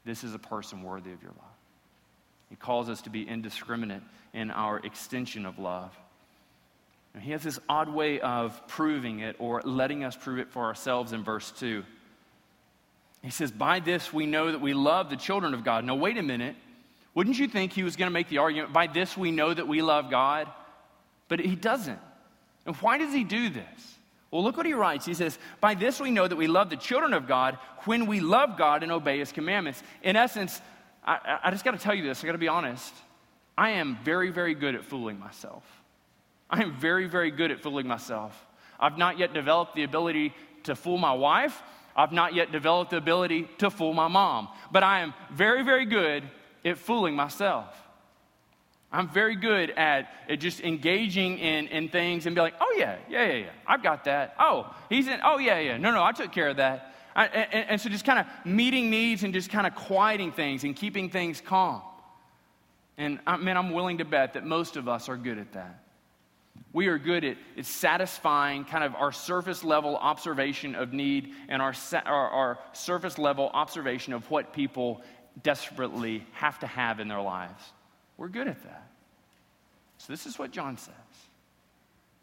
This 0.06 0.24
is 0.24 0.34
a 0.34 0.40
person 0.40 0.84
worthy 0.84 1.12
of 1.12 1.22
your 1.22 1.32
love. 1.32 1.56
He 2.50 2.56
calls 2.56 2.90
us 2.90 3.02
to 3.04 3.10
be 3.10 3.28
indiscriminate 3.28 4.02
in 4.34 4.52
our 4.52 4.80
extension 4.80 5.46
of 5.46 5.60
love. 5.60 5.96
He 7.18 7.32
has 7.32 7.42
this 7.42 7.60
odd 7.68 7.90
way 7.90 8.20
of 8.20 8.68
proving 8.68 9.20
it 9.20 9.36
or 9.40 9.62
letting 9.64 10.04
us 10.04 10.16
prove 10.16 10.40
it 10.40 10.52
for 10.52 10.64
ourselves 10.66 11.12
in 11.12 11.24
verse 11.24 11.52
2. 11.52 11.84
He 13.24 13.32
says, 13.32 13.52
By 13.52 13.80
this 13.80 14.14
we 14.14 14.26
know 14.26 14.52
that 14.52 14.62
we 14.62 14.74
love 14.74 15.10
the 15.10 15.16
children 15.16 15.54
of 15.54 15.64
God. 15.64 15.84
Now, 15.84 15.96
wait 15.96 16.18
a 16.18 16.24
minute. 16.24 16.56
Wouldn't 17.16 17.40
you 17.40 17.48
think 17.48 17.74
he 17.74 17.84
was 17.84 17.96
going 17.96 18.08
to 18.08 18.14
make 18.14 18.30
the 18.30 18.38
argument, 18.38 18.72
By 18.72 18.88
this 18.88 19.18
we 19.18 19.32
know 19.32 19.54
that 19.54 19.68
we 19.68 19.82
love 19.82 20.10
God? 20.10 20.48
But 21.28 21.40
he 21.40 21.56
doesn't. 21.56 22.00
And 22.66 22.76
why 22.78 22.98
does 22.98 23.14
he 23.14 23.24
do 23.24 23.50
this? 23.50 23.96
Well, 24.32 24.44
look 24.44 24.58
what 24.58 24.66
he 24.66 24.74
writes. 24.74 25.06
He 25.06 25.16
says, 25.16 25.40
By 25.60 25.74
this 25.74 26.00
we 26.00 26.12
know 26.12 26.28
that 26.28 26.36
we 26.36 26.48
love 26.48 26.70
the 26.70 26.78
children 26.78 27.14
of 27.14 27.28
God 27.28 27.58
when 27.86 28.06
we 28.06 28.20
love 28.20 28.58
God 28.58 28.84
and 28.84 28.92
obey 28.92 29.20
his 29.20 29.32
commandments. 29.32 29.82
In 30.04 30.16
essence, 30.16 30.62
I, 31.04 31.40
I 31.46 31.52
just 31.52 31.66
got 31.66 31.72
to 31.72 31.78
tell 31.80 31.96
you 31.96 32.04
this, 32.04 32.24
I 32.24 32.28
got 32.28 32.34
to 32.34 32.38
be 32.38 32.48
honest. 32.48 32.94
I 33.58 33.72
am 33.72 33.98
very, 34.04 34.30
very 34.30 34.54
good 34.54 34.76
at 34.76 34.86
fooling 34.86 35.20
myself. 35.20 35.64
I 36.50 36.62
am 36.62 36.74
very, 36.74 37.08
very 37.08 37.32
good 37.32 37.52
at 37.52 37.62
fooling 37.62 37.88
myself. 37.88 38.46
I've 38.80 38.98
not 38.98 39.18
yet 39.20 39.34
developed 39.34 39.76
the 39.76 39.84
ability 39.84 40.34
to 40.64 40.76
fool 40.76 40.98
my 40.98 41.14
wife. 41.14 41.62
I've 41.96 42.12
not 42.12 42.34
yet 42.34 42.52
developed 42.52 42.92
the 42.92 42.98
ability 42.98 43.50
to 43.60 43.70
fool 43.70 43.94
my 43.94 44.08
mom. 44.08 44.48
But 44.72 44.84
I 44.84 45.02
am 45.02 45.14
very, 45.32 45.64
very 45.64 45.86
good 45.86 46.24
at 46.64 46.78
fooling 46.78 47.16
myself. 47.16 47.76
I'm 48.92 49.08
very 49.10 49.36
good 49.36 49.70
at, 49.72 50.12
at 50.28 50.40
just 50.40 50.62
engaging 50.62 51.38
in, 51.38 51.68
in 51.68 51.90
things 51.90 52.26
and 52.26 52.36
be 52.36 52.42
like, 52.42 52.56
oh, 52.60 52.76
yeah, 52.78 52.98
yeah, 53.08 53.26
yeah, 53.28 53.34
yeah, 53.34 53.50
I've 53.68 53.84
got 53.84 54.06
that. 54.06 54.36
Oh, 54.40 54.74
he's 54.90 55.08
in, 55.08 55.20
oh, 55.24 55.38
yeah, 55.38 55.60
yeah, 55.60 55.78
no, 55.78 55.92
no, 55.92 56.04
I 56.04 56.12
took 56.12 56.32
care 56.32 56.50
of 56.50 56.58
that. 56.58 56.96
I, 57.16 57.28
and, 57.28 57.70
and 57.72 57.82
so 57.82 57.90
just 57.90 58.06
kind 58.06 58.20
of 58.20 58.26
meeting 58.46 58.90
needs 58.90 59.24
and 59.24 59.34
just 59.34 59.52
kind 59.52 59.68
of 59.68 59.76
quieting 59.76 60.32
things 60.32 60.64
and 60.64 60.76
keeping 60.76 61.10
things 61.10 61.40
calm. 61.40 61.82
And 62.98 63.20
I 63.28 63.38
mean, 63.38 63.58
I'm 63.58 63.72
willing 63.72 64.00
to 64.00 64.06
bet 64.06 64.34
that 64.34 64.46
most 64.46 64.76
of 64.76 64.88
us 64.88 65.08
are 65.08 65.18
good 65.18 65.38
at 65.38 65.54
that. 65.54 65.84
We 66.72 66.88
are 66.88 66.98
good 66.98 67.24
at, 67.24 67.38
at 67.58 67.66
satisfying 67.66 68.64
kind 68.64 68.84
of 68.84 68.96
our 68.96 69.12
surface 69.12 69.64
level 69.64 69.98
observation 69.98 70.76
of 70.76 70.94
need 70.94 71.34
and 71.48 71.62
our, 71.62 71.74
our, 72.06 72.30
our 72.30 72.60
surface 72.74 73.18
level 73.18 73.50
observation 73.54 74.14
of 74.14 74.30
what 74.30 74.54
people 74.54 75.02
desperately 75.42 76.26
have 76.34 76.60
to 76.60 76.68
have 76.68 77.00
in 77.00 77.08
their 77.08 77.22
lives. 77.22 77.62
We're 78.18 78.28
good 78.28 78.48
at 78.48 78.62
that. 78.64 78.88
So, 79.98 80.14
this 80.14 80.26
is 80.26 80.38
what 80.38 80.52
John 80.52 80.78
says. 80.78 80.94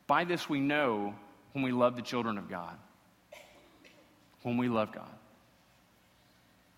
By 0.07 0.25
this 0.25 0.49
we 0.49 0.61
know 0.61 1.15
when 1.53 1.65
we 1.65 1.73
love 1.73 1.97
the 1.97 2.03
children 2.03 2.39
of 2.39 2.49
God. 2.49 2.77
When 4.43 4.57
we 4.57 4.69
love 4.69 4.93
God. 4.93 5.11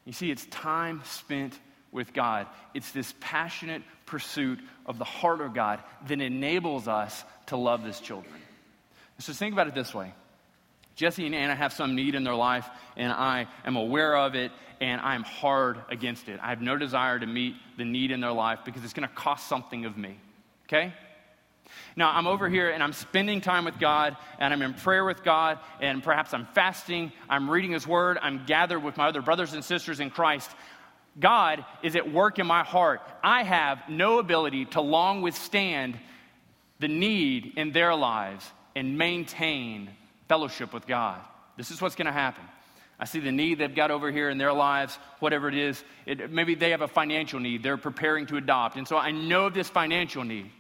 You 0.05 0.13
see, 0.13 0.31
it's 0.31 0.47
time 0.47 1.03
spent 1.05 1.59
with 1.99 2.15
God. 2.15 2.47
It's 2.75 2.93
this 2.93 3.13
passionate 3.19 3.83
pursuit 4.07 4.61
of 4.87 4.99
the 4.99 5.05
heart 5.05 5.41
of 5.41 5.53
God 5.53 5.81
that 6.07 6.21
enables 6.21 6.87
us 6.87 7.25
to 7.47 7.57
love 7.57 7.83
His 7.83 7.99
children. 7.99 8.33
So 9.19 9.33
think 9.33 9.53
about 9.53 9.67
it 9.67 9.75
this 9.75 9.93
way 9.93 10.15
Jesse 10.95 11.27
and 11.27 11.35
Anna 11.35 11.57
have 11.57 11.73
some 11.73 11.97
need 11.97 12.15
in 12.15 12.23
their 12.23 12.37
life, 12.37 12.67
and 12.97 13.13
I 13.13 13.49
am 13.65 13.77
aware 13.77 14.17
of 14.17 14.37
it, 14.37 14.53
and 14.81 15.01
I'm 15.01 15.25
hard 15.25 15.79
against 15.91 16.29
it. 16.29 16.39
I 16.41 16.51
have 16.51 16.63
no 16.63 16.79
desire 16.79 17.19
to 17.19 17.27
meet 17.27 17.57
the 17.77 17.85
need 17.85 18.13
in 18.13 18.21
their 18.21 18.33
life 18.33 18.61
because 18.65 18.85
it's 18.85 18.93
going 18.93 19.09
to 19.09 19.15
cost 19.15 19.49
something 19.49 19.85
of 19.85 19.99
me. 19.99 20.17
Okay? 20.67 20.95
Now, 21.97 22.11
I'm 22.11 22.27
over 22.27 22.49
here 22.49 22.71
and 22.71 22.83
I'm 22.83 22.93
spending 22.93 23.41
time 23.41 23.65
with 23.65 23.79
God 23.79 24.17
and 24.39 24.55
I'm 24.55 24.63
in 24.63 24.75
prayer 24.75 25.05
with 25.05 25.23
God 25.23 25.59
and 25.81 26.03
perhaps 26.03 26.33
I'm 26.33 26.47
fasting, 26.47 27.13
I'm 27.29 27.51
reading 27.51 27.73
His 27.73 27.87
Word, 27.87 28.19
I'm 28.21 28.47
gathered 28.47 28.81
with 28.81 28.97
my 28.97 29.09
other 29.09 29.23
brothers 29.23 29.53
and 29.53 29.65
sisters 29.65 30.01
in 30.01 30.11
Christ. 30.11 30.51
God 31.19 31.65
is 31.83 31.97
at 31.97 32.13
work 32.13 32.39
in 32.39 32.47
my 32.47 32.63
heart. 32.63 33.01
I 33.23 33.43
have 33.43 33.89
no 33.89 34.19
ability 34.19 34.67
to 34.67 34.81
long 34.81 35.23
withstand 35.23 35.99
the 36.79 36.89
need 36.89 37.55
in 37.57 37.73
their 37.73 37.95
lives 37.95 38.49
and 38.77 38.97
maintain 38.97 39.91
fellowship 40.29 40.73
with 40.73 40.87
God. 40.87 41.21
This 41.57 41.71
is 41.71 41.81
what's 41.81 41.97
going 41.97 42.07
to 42.07 42.13
happen. 42.13 42.45
I 43.01 43.05
see 43.05 43.21
the 43.21 43.33
need 43.33 43.59
they've 43.59 43.75
got 43.75 43.91
over 43.91 44.11
here 44.11 44.29
in 44.29 44.39
their 44.39 44.53
lives, 44.53 44.99
whatever 45.21 45.49
it 45.49 45.55
is. 45.55 45.83
It, 46.05 46.31
maybe 46.31 46.55
they 46.55 46.71
have 46.71 46.83
a 46.83 46.89
financial 46.89 47.39
need. 47.39 47.63
They're 47.63 47.77
preparing 47.77 48.27
to 48.27 48.37
adopt. 48.37 48.77
And 48.77 48.87
so 48.89 48.97
I 48.97 49.13
know 49.13 49.47
of 49.47 49.55
this 49.55 49.69
financial 49.69 50.25
need. 50.25 50.51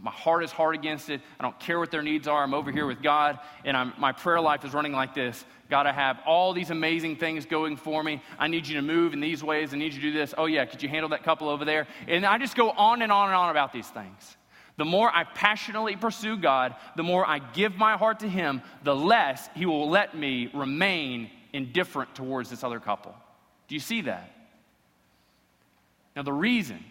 My 0.00 0.12
heart 0.12 0.44
is 0.44 0.52
hard 0.52 0.76
against 0.76 1.10
it. 1.10 1.20
I 1.40 1.42
don't 1.42 1.58
care 1.58 1.78
what 1.78 1.90
their 1.90 2.02
needs 2.02 2.28
are. 2.28 2.42
I'm 2.42 2.54
over 2.54 2.70
here 2.70 2.86
with 2.86 3.02
God, 3.02 3.40
and 3.64 3.76
I'm, 3.76 3.92
my 3.98 4.12
prayer 4.12 4.40
life 4.40 4.64
is 4.64 4.72
running 4.72 4.92
like 4.92 5.12
this 5.12 5.44
God, 5.68 5.86
I 5.86 5.92
have 5.92 6.20
all 6.24 6.52
these 6.52 6.70
amazing 6.70 7.16
things 7.16 7.46
going 7.46 7.76
for 7.76 8.02
me. 8.02 8.22
I 8.38 8.46
need 8.46 8.66
you 8.66 8.76
to 8.76 8.82
move 8.82 9.12
in 9.12 9.20
these 9.20 9.42
ways. 9.42 9.74
I 9.74 9.78
need 9.78 9.92
you 9.92 10.00
to 10.00 10.12
do 10.12 10.12
this. 10.12 10.34
Oh, 10.38 10.46
yeah, 10.46 10.66
could 10.66 10.82
you 10.82 10.88
handle 10.88 11.08
that 11.10 11.24
couple 11.24 11.48
over 11.48 11.64
there? 11.64 11.88
And 12.06 12.24
I 12.24 12.38
just 12.38 12.54
go 12.54 12.70
on 12.70 13.02
and 13.02 13.10
on 13.10 13.28
and 13.28 13.34
on 13.34 13.50
about 13.50 13.72
these 13.72 13.88
things. 13.88 14.36
The 14.76 14.84
more 14.84 15.10
I 15.14 15.24
passionately 15.24 15.96
pursue 15.96 16.36
God, 16.36 16.76
the 16.96 17.02
more 17.02 17.26
I 17.26 17.38
give 17.38 17.76
my 17.76 17.96
heart 17.96 18.20
to 18.20 18.28
Him, 18.28 18.62
the 18.84 18.94
less 18.94 19.48
He 19.54 19.66
will 19.66 19.90
let 19.90 20.16
me 20.16 20.50
remain 20.54 21.30
indifferent 21.52 22.14
towards 22.14 22.50
this 22.50 22.62
other 22.62 22.78
couple. 22.78 23.14
Do 23.66 23.74
you 23.74 23.80
see 23.80 24.02
that? 24.02 24.30
Now, 26.14 26.22
the 26.22 26.32
reason 26.32 26.84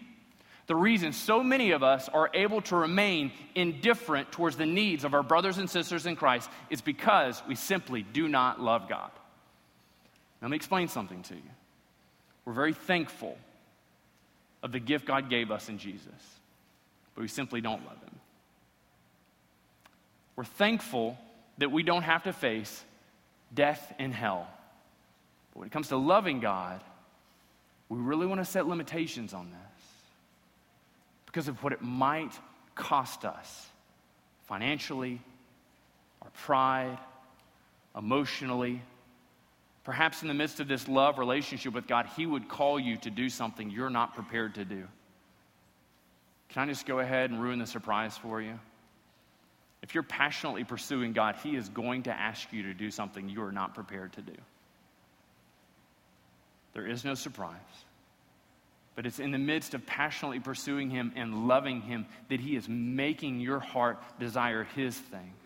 the 0.66 0.76
reason 0.76 1.12
so 1.12 1.42
many 1.42 1.72
of 1.72 1.82
us 1.82 2.08
are 2.08 2.30
able 2.34 2.60
to 2.62 2.76
remain 2.76 3.32
indifferent 3.54 4.30
towards 4.30 4.56
the 4.56 4.66
needs 4.66 5.04
of 5.04 5.14
our 5.14 5.22
brothers 5.22 5.58
and 5.58 5.68
sisters 5.68 6.06
in 6.06 6.16
Christ 6.16 6.48
is 6.70 6.80
because 6.80 7.42
we 7.48 7.54
simply 7.54 8.02
do 8.02 8.28
not 8.28 8.60
love 8.60 8.88
God. 8.88 9.10
Let 10.40 10.50
me 10.50 10.56
explain 10.56 10.88
something 10.88 11.22
to 11.24 11.34
you. 11.34 11.42
We're 12.44 12.52
very 12.52 12.74
thankful 12.74 13.36
of 14.62 14.72
the 14.72 14.80
gift 14.80 15.06
God 15.06 15.28
gave 15.28 15.50
us 15.50 15.68
in 15.68 15.78
Jesus, 15.78 16.12
but 17.14 17.22
we 17.22 17.28
simply 17.28 17.60
don't 17.60 17.84
love 17.84 18.00
Him. 18.02 18.14
We're 20.36 20.44
thankful 20.44 21.18
that 21.58 21.70
we 21.70 21.82
don't 21.82 22.02
have 22.02 22.24
to 22.24 22.32
face 22.32 22.84
death 23.52 23.92
and 23.98 24.14
hell. 24.14 24.48
But 25.52 25.60
when 25.60 25.66
it 25.66 25.72
comes 25.72 25.88
to 25.88 25.96
loving 25.96 26.40
God, 26.40 26.82
we 27.88 27.98
really 27.98 28.26
want 28.26 28.40
to 28.40 28.44
set 28.44 28.66
limitations 28.66 29.34
on 29.34 29.50
this 29.50 29.71
because 31.32 31.48
of 31.48 31.62
what 31.64 31.72
it 31.72 31.80
might 31.80 32.38
cost 32.74 33.24
us 33.24 33.66
financially, 34.46 35.18
our 36.20 36.28
pride, 36.44 36.98
emotionally. 37.96 38.82
Perhaps 39.84 40.20
in 40.22 40.28
the 40.28 40.34
midst 40.34 40.60
of 40.60 40.68
this 40.68 40.86
love 40.86 41.18
relationship 41.18 41.72
with 41.72 41.86
God, 41.86 42.06
He 42.16 42.26
would 42.26 42.48
call 42.48 42.78
you 42.78 42.98
to 42.98 43.10
do 43.10 43.30
something 43.30 43.70
you're 43.70 43.90
not 43.90 44.14
prepared 44.14 44.56
to 44.56 44.64
do. 44.64 44.86
Can 46.50 46.62
I 46.62 46.66
just 46.66 46.84
go 46.84 46.98
ahead 46.98 47.30
and 47.30 47.42
ruin 47.42 47.58
the 47.58 47.66
surprise 47.66 48.16
for 48.16 48.42
you? 48.42 48.58
If 49.82 49.94
you're 49.94 50.04
passionately 50.04 50.64
pursuing 50.64 51.14
God, 51.14 51.36
He 51.42 51.56
is 51.56 51.70
going 51.70 52.04
to 52.04 52.12
ask 52.12 52.52
you 52.52 52.64
to 52.64 52.74
do 52.74 52.90
something 52.90 53.28
you 53.28 53.42
are 53.42 53.52
not 53.52 53.74
prepared 53.74 54.12
to 54.12 54.22
do. 54.22 54.36
There 56.74 56.86
is 56.86 57.04
no 57.04 57.14
surprise. 57.14 57.56
But 58.94 59.06
it's 59.06 59.18
in 59.18 59.30
the 59.30 59.38
midst 59.38 59.74
of 59.74 59.86
passionately 59.86 60.40
pursuing 60.40 60.90
Him 60.90 61.12
and 61.16 61.48
loving 61.48 61.80
Him 61.80 62.06
that 62.28 62.40
He 62.40 62.56
is 62.56 62.68
making 62.68 63.40
your 63.40 63.58
heart 63.58 63.98
desire 64.18 64.64
His 64.74 64.96
things. 64.96 65.36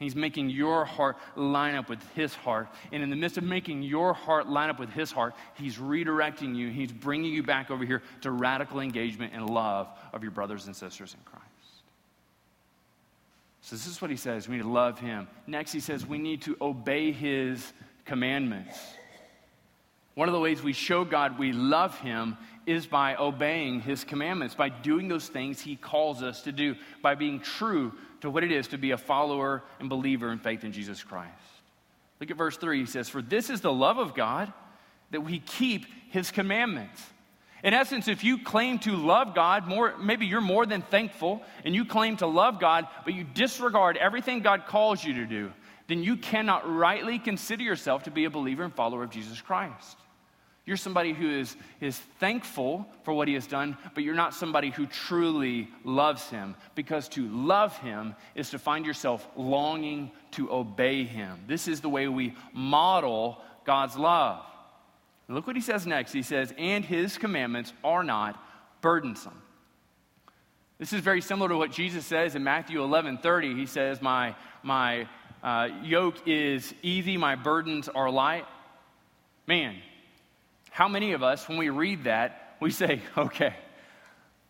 He's 0.00 0.16
making 0.16 0.48
your 0.48 0.86
heart 0.86 1.16
line 1.36 1.74
up 1.74 1.90
with 1.90 2.02
His 2.14 2.34
heart. 2.34 2.68
And 2.90 3.02
in 3.02 3.10
the 3.10 3.16
midst 3.16 3.36
of 3.36 3.44
making 3.44 3.82
your 3.82 4.14
heart 4.14 4.48
line 4.48 4.70
up 4.70 4.78
with 4.78 4.88
His 4.90 5.12
heart, 5.12 5.34
He's 5.54 5.76
redirecting 5.76 6.56
you. 6.56 6.70
He's 6.70 6.90
bringing 6.90 7.32
you 7.32 7.42
back 7.42 7.70
over 7.70 7.84
here 7.84 8.02
to 8.22 8.30
radical 8.30 8.80
engagement 8.80 9.34
and 9.34 9.48
love 9.48 9.88
of 10.14 10.22
your 10.22 10.32
brothers 10.32 10.66
and 10.66 10.74
sisters 10.74 11.14
in 11.14 11.20
Christ. 11.24 11.46
So, 13.60 13.76
this 13.76 13.86
is 13.86 14.00
what 14.00 14.10
He 14.10 14.16
says 14.16 14.48
we 14.48 14.56
need 14.56 14.62
to 14.62 14.68
love 14.70 14.98
Him. 14.98 15.28
Next, 15.46 15.70
He 15.72 15.80
says 15.80 16.06
we 16.06 16.16
need 16.16 16.40
to 16.42 16.56
obey 16.62 17.12
His 17.12 17.72
commandments. 18.06 18.78
One 20.14 20.28
of 20.28 20.32
the 20.32 20.40
ways 20.40 20.62
we 20.62 20.72
show 20.72 21.04
God 21.04 21.38
we 21.38 21.52
love 21.52 21.98
Him 21.98 22.38
is 22.70 22.86
by 22.86 23.16
obeying 23.16 23.80
his 23.80 24.04
commandments, 24.04 24.54
by 24.54 24.68
doing 24.68 25.08
those 25.08 25.28
things 25.28 25.60
he 25.60 25.76
calls 25.76 26.22
us 26.22 26.42
to 26.42 26.52
do, 26.52 26.76
by 27.02 27.14
being 27.14 27.40
true 27.40 27.92
to 28.20 28.30
what 28.30 28.44
it 28.44 28.52
is 28.52 28.68
to 28.68 28.78
be 28.78 28.92
a 28.92 28.98
follower 28.98 29.62
and 29.78 29.88
believer 29.88 30.30
in 30.30 30.38
faith 30.38 30.64
in 30.64 30.72
Jesus 30.72 31.02
Christ. 31.02 31.32
Look 32.20 32.30
at 32.30 32.36
verse 32.36 32.56
3. 32.56 32.80
He 32.80 32.86
says, 32.86 33.08
For 33.08 33.22
this 33.22 33.50
is 33.50 33.60
the 33.60 33.72
love 33.72 33.98
of 33.98 34.14
God, 34.14 34.52
that 35.10 35.22
we 35.22 35.40
keep 35.40 35.86
his 36.10 36.30
commandments. 36.30 37.02
In 37.62 37.74
essence, 37.74 38.08
if 38.08 38.24
you 38.24 38.38
claim 38.38 38.78
to 38.80 38.96
love 38.96 39.34
God, 39.34 39.66
more, 39.66 39.96
maybe 39.98 40.26
you're 40.26 40.40
more 40.40 40.64
than 40.64 40.82
thankful, 40.82 41.42
and 41.64 41.74
you 41.74 41.84
claim 41.84 42.16
to 42.18 42.26
love 42.26 42.58
God, 42.58 42.86
but 43.04 43.14
you 43.14 43.24
disregard 43.24 43.96
everything 43.96 44.40
God 44.40 44.66
calls 44.66 45.04
you 45.04 45.14
to 45.14 45.26
do, 45.26 45.52
then 45.88 46.02
you 46.02 46.16
cannot 46.16 46.70
rightly 46.70 47.18
consider 47.18 47.62
yourself 47.62 48.04
to 48.04 48.10
be 48.10 48.24
a 48.24 48.30
believer 48.30 48.64
and 48.64 48.74
follower 48.74 49.02
of 49.02 49.10
Jesus 49.10 49.40
Christ. 49.40 49.98
You're 50.70 50.76
somebody 50.76 51.14
who 51.14 51.28
is, 51.28 51.56
is 51.80 51.98
thankful 52.20 52.86
for 53.02 53.12
what 53.12 53.26
he 53.26 53.34
has 53.34 53.48
done, 53.48 53.76
but 53.92 54.04
you're 54.04 54.14
not 54.14 54.34
somebody 54.34 54.70
who 54.70 54.86
truly 54.86 55.66
loves 55.82 56.30
him. 56.30 56.54
Because 56.76 57.08
to 57.08 57.26
love 57.26 57.76
him 57.78 58.14
is 58.36 58.50
to 58.50 58.58
find 58.60 58.86
yourself 58.86 59.26
longing 59.34 60.12
to 60.30 60.48
obey 60.52 61.02
him. 61.02 61.40
This 61.48 61.66
is 61.66 61.80
the 61.80 61.88
way 61.88 62.06
we 62.06 62.36
model 62.52 63.42
God's 63.64 63.96
love. 63.96 64.44
look 65.26 65.48
what 65.48 65.56
he 65.56 65.60
says 65.60 65.88
next. 65.88 66.12
He 66.12 66.22
says, 66.22 66.54
And 66.56 66.84
his 66.84 67.18
commandments 67.18 67.72
are 67.82 68.04
not 68.04 68.40
burdensome. 68.80 69.42
This 70.78 70.92
is 70.92 71.00
very 71.00 71.20
similar 71.20 71.48
to 71.48 71.56
what 71.56 71.72
Jesus 71.72 72.06
says 72.06 72.36
in 72.36 72.44
Matthew 72.44 72.80
11 72.80 73.18
30. 73.18 73.56
He 73.56 73.66
says, 73.66 74.00
My, 74.00 74.36
my 74.62 75.08
uh, 75.42 75.66
yoke 75.82 76.28
is 76.28 76.72
easy, 76.80 77.16
my 77.16 77.34
burdens 77.34 77.88
are 77.88 78.08
light. 78.08 78.46
Man, 79.48 79.74
how 80.70 80.88
many 80.88 81.12
of 81.12 81.22
us, 81.22 81.48
when 81.48 81.58
we 81.58 81.68
read 81.68 82.04
that, 82.04 82.56
we 82.60 82.70
say, 82.70 83.02
okay, 83.18 83.54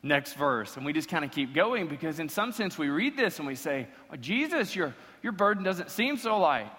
next 0.03 0.35
verse, 0.35 0.77
and 0.77 0.87
we 0.87 0.93
just 0.93 1.09
kind 1.09 1.25
of 1.25 1.31
keep 1.31 1.55
going 1.55 1.89
because, 1.89 2.19
in 2.19 2.29
some 2.29 2.53
sense, 2.53 2.79
we 2.79 2.89
read 2.89 3.17
this 3.17 3.39
and 3.39 3.47
we 3.47 3.55
say, 3.55 3.89
oh, 4.13 4.17
Jesus, 4.17 4.75
your, 4.77 4.95
your 5.23 5.33
burden 5.33 5.65
doesn't 5.65 5.91
seem 5.91 6.17
so 6.17 6.39
light. 6.39 6.71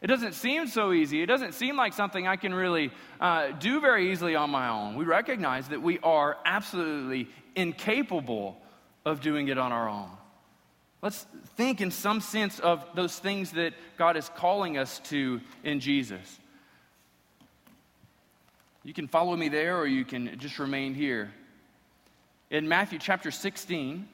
It 0.00 0.06
doesn't 0.06 0.32
seem 0.32 0.66
so 0.66 0.92
easy. 0.92 1.22
It 1.22 1.26
doesn't 1.26 1.52
seem 1.52 1.76
like 1.76 1.92
something 1.92 2.26
I 2.26 2.36
can 2.36 2.54
really 2.54 2.90
uh, 3.20 3.48
do 3.52 3.80
very 3.80 4.10
easily 4.10 4.34
on 4.34 4.48
my 4.48 4.68
own. 4.68 4.96
We 4.96 5.04
recognize 5.04 5.68
that 5.68 5.82
we 5.82 5.98
are 5.98 6.38
absolutely 6.46 7.28
incapable 7.54 8.56
of 9.04 9.20
doing 9.20 9.48
it 9.48 9.58
on 9.58 9.72
our 9.72 9.88
own. 9.88 10.08
Let's 11.02 11.26
think 11.56 11.80
in 11.80 11.90
some 11.90 12.20
sense 12.20 12.58
of 12.60 12.84
those 12.94 13.18
things 13.18 13.52
that 13.52 13.74
God 13.98 14.16
is 14.16 14.30
calling 14.36 14.78
us 14.78 15.00
to 15.04 15.40
in 15.64 15.80
Jesus. 15.80 16.40
You 18.82 18.94
can 18.94 19.08
follow 19.08 19.36
me 19.36 19.48
there 19.48 19.78
or 19.78 19.86
you 19.86 20.04
can 20.04 20.38
just 20.38 20.58
remain 20.58 20.94
here. 20.94 21.32
In 22.50 22.68
Matthew 22.68 22.98
chapter 22.98 23.30
16, 23.30 24.08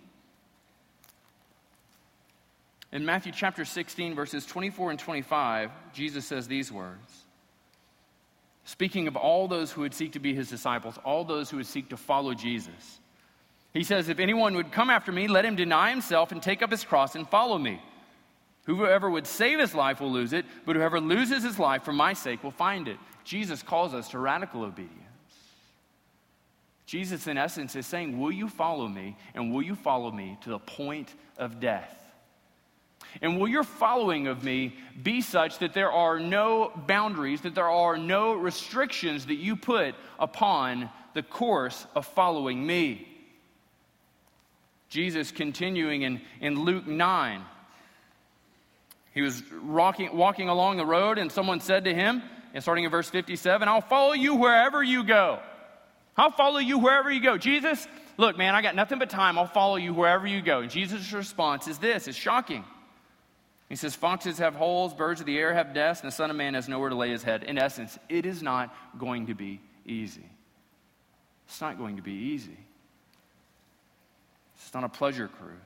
in 2.92 3.04
Matthew 3.04 3.32
chapter 3.32 3.64
16, 3.64 4.14
verses 4.14 4.46
24 4.46 4.90
and 4.90 4.98
25, 4.98 5.70
Jesus 5.92 6.26
says 6.26 6.48
these 6.48 6.70
words. 6.70 7.24
Speaking 8.64 9.06
of 9.06 9.16
all 9.16 9.46
those 9.46 9.70
who 9.70 9.82
would 9.82 9.94
seek 9.94 10.12
to 10.12 10.18
be 10.18 10.34
his 10.34 10.50
disciples, 10.50 10.98
all 11.04 11.24
those 11.24 11.50
who 11.50 11.58
would 11.58 11.66
seek 11.66 11.90
to 11.90 11.96
follow 11.96 12.34
Jesus. 12.34 12.98
He 13.72 13.84
says, 13.84 14.08
If 14.08 14.18
anyone 14.18 14.54
would 14.56 14.72
come 14.72 14.90
after 14.90 15.12
me, 15.12 15.28
let 15.28 15.44
him 15.44 15.54
deny 15.54 15.90
himself 15.90 16.32
and 16.32 16.42
take 16.42 16.62
up 16.62 16.70
his 16.70 16.84
cross 16.84 17.14
and 17.14 17.28
follow 17.28 17.58
me. 17.58 17.80
Whoever 18.64 19.08
would 19.08 19.26
save 19.26 19.60
his 19.60 19.74
life 19.74 20.00
will 20.00 20.10
lose 20.10 20.32
it, 20.32 20.44
but 20.64 20.74
whoever 20.74 21.00
loses 21.00 21.44
his 21.44 21.58
life 21.58 21.84
for 21.84 21.92
my 21.92 22.12
sake 22.12 22.42
will 22.42 22.50
find 22.50 22.88
it. 22.88 22.98
Jesus 23.26 23.60
calls 23.60 23.92
us 23.92 24.10
to 24.10 24.20
radical 24.20 24.62
obedience. 24.62 25.02
Jesus, 26.86 27.26
in 27.26 27.36
essence, 27.36 27.74
is 27.74 27.84
saying, 27.84 28.20
Will 28.20 28.30
you 28.30 28.48
follow 28.48 28.86
me? 28.86 29.16
And 29.34 29.52
will 29.52 29.62
you 29.62 29.74
follow 29.74 30.12
me 30.12 30.38
to 30.42 30.50
the 30.50 30.60
point 30.60 31.12
of 31.36 31.58
death? 31.58 31.92
And 33.20 33.40
will 33.40 33.48
your 33.48 33.64
following 33.64 34.28
of 34.28 34.44
me 34.44 34.76
be 35.02 35.20
such 35.22 35.58
that 35.58 35.74
there 35.74 35.90
are 35.90 36.20
no 36.20 36.70
boundaries, 36.86 37.40
that 37.40 37.56
there 37.56 37.68
are 37.68 37.96
no 37.96 38.34
restrictions 38.34 39.26
that 39.26 39.34
you 39.34 39.56
put 39.56 39.96
upon 40.20 40.88
the 41.14 41.22
course 41.24 41.84
of 41.96 42.06
following 42.06 42.64
me? 42.64 43.08
Jesus 44.88 45.32
continuing 45.32 46.02
in, 46.02 46.20
in 46.40 46.60
Luke 46.60 46.86
9. 46.86 47.42
He 49.14 49.22
was 49.22 49.42
walking, 49.64 50.16
walking 50.16 50.48
along 50.48 50.76
the 50.76 50.86
road, 50.86 51.18
and 51.18 51.32
someone 51.32 51.58
said 51.58 51.86
to 51.86 51.94
him, 51.94 52.22
and 52.56 52.62
starting 52.62 52.84
in 52.84 52.90
verse 52.90 53.10
57, 53.10 53.68
I'll 53.68 53.82
follow 53.82 54.14
you 54.14 54.34
wherever 54.36 54.82
you 54.82 55.04
go. 55.04 55.40
I'll 56.16 56.30
follow 56.30 56.56
you 56.56 56.78
wherever 56.78 57.12
you 57.12 57.20
go. 57.20 57.36
Jesus, 57.36 57.86
look, 58.16 58.38
man, 58.38 58.54
I 58.54 58.62
got 58.62 58.74
nothing 58.74 58.98
but 58.98 59.10
time. 59.10 59.38
I'll 59.38 59.46
follow 59.46 59.76
you 59.76 59.92
wherever 59.92 60.26
you 60.26 60.40
go. 60.40 60.60
And 60.60 60.70
Jesus' 60.70 61.12
response 61.12 61.68
is 61.68 61.76
this 61.76 62.08
it's 62.08 62.16
shocking. 62.16 62.64
He 63.68 63.76
says, 63.76 63.94
Foxes 63.94 64.38
have 64.38 64.54
holes, 64.54 64.94
birds 64.94 65.20
of 65.20 65.26
the 65.26 65.36
air 65.38 65.52
have 65.52 65.74
nests, 65.74 66.02
and 66.02 66.10
the 66.10 66.16
Son 66.16 66.30
of 66.30 66.36
Man 66.36 66.54
has 66.54 66.66
nowhere 66.66 66.88
to 66.88 66.94
lay 66.94 67.10
his 67.10 67.22
head. 67.22 67.42
In 67.42 67.58
essence, 67.58 67.98
it 68.08 68.24
is 68.24 68.42
not 68.42 68.74
going 68.98 69.26
to 69.26 69.34
be 69.34 69.60
easy. 69.84 70.24
It's 71.48 71.60
not 71.60 71.76
going 71.76 71.96
to 71.96 72.02
be 72.02 72.14
easy. 72.14 72.56
It's 74.54 74.72
not 74.72 74.82
a 74.82 74.88
pleasure 74.88 75.28
cruise. 75.28 75.60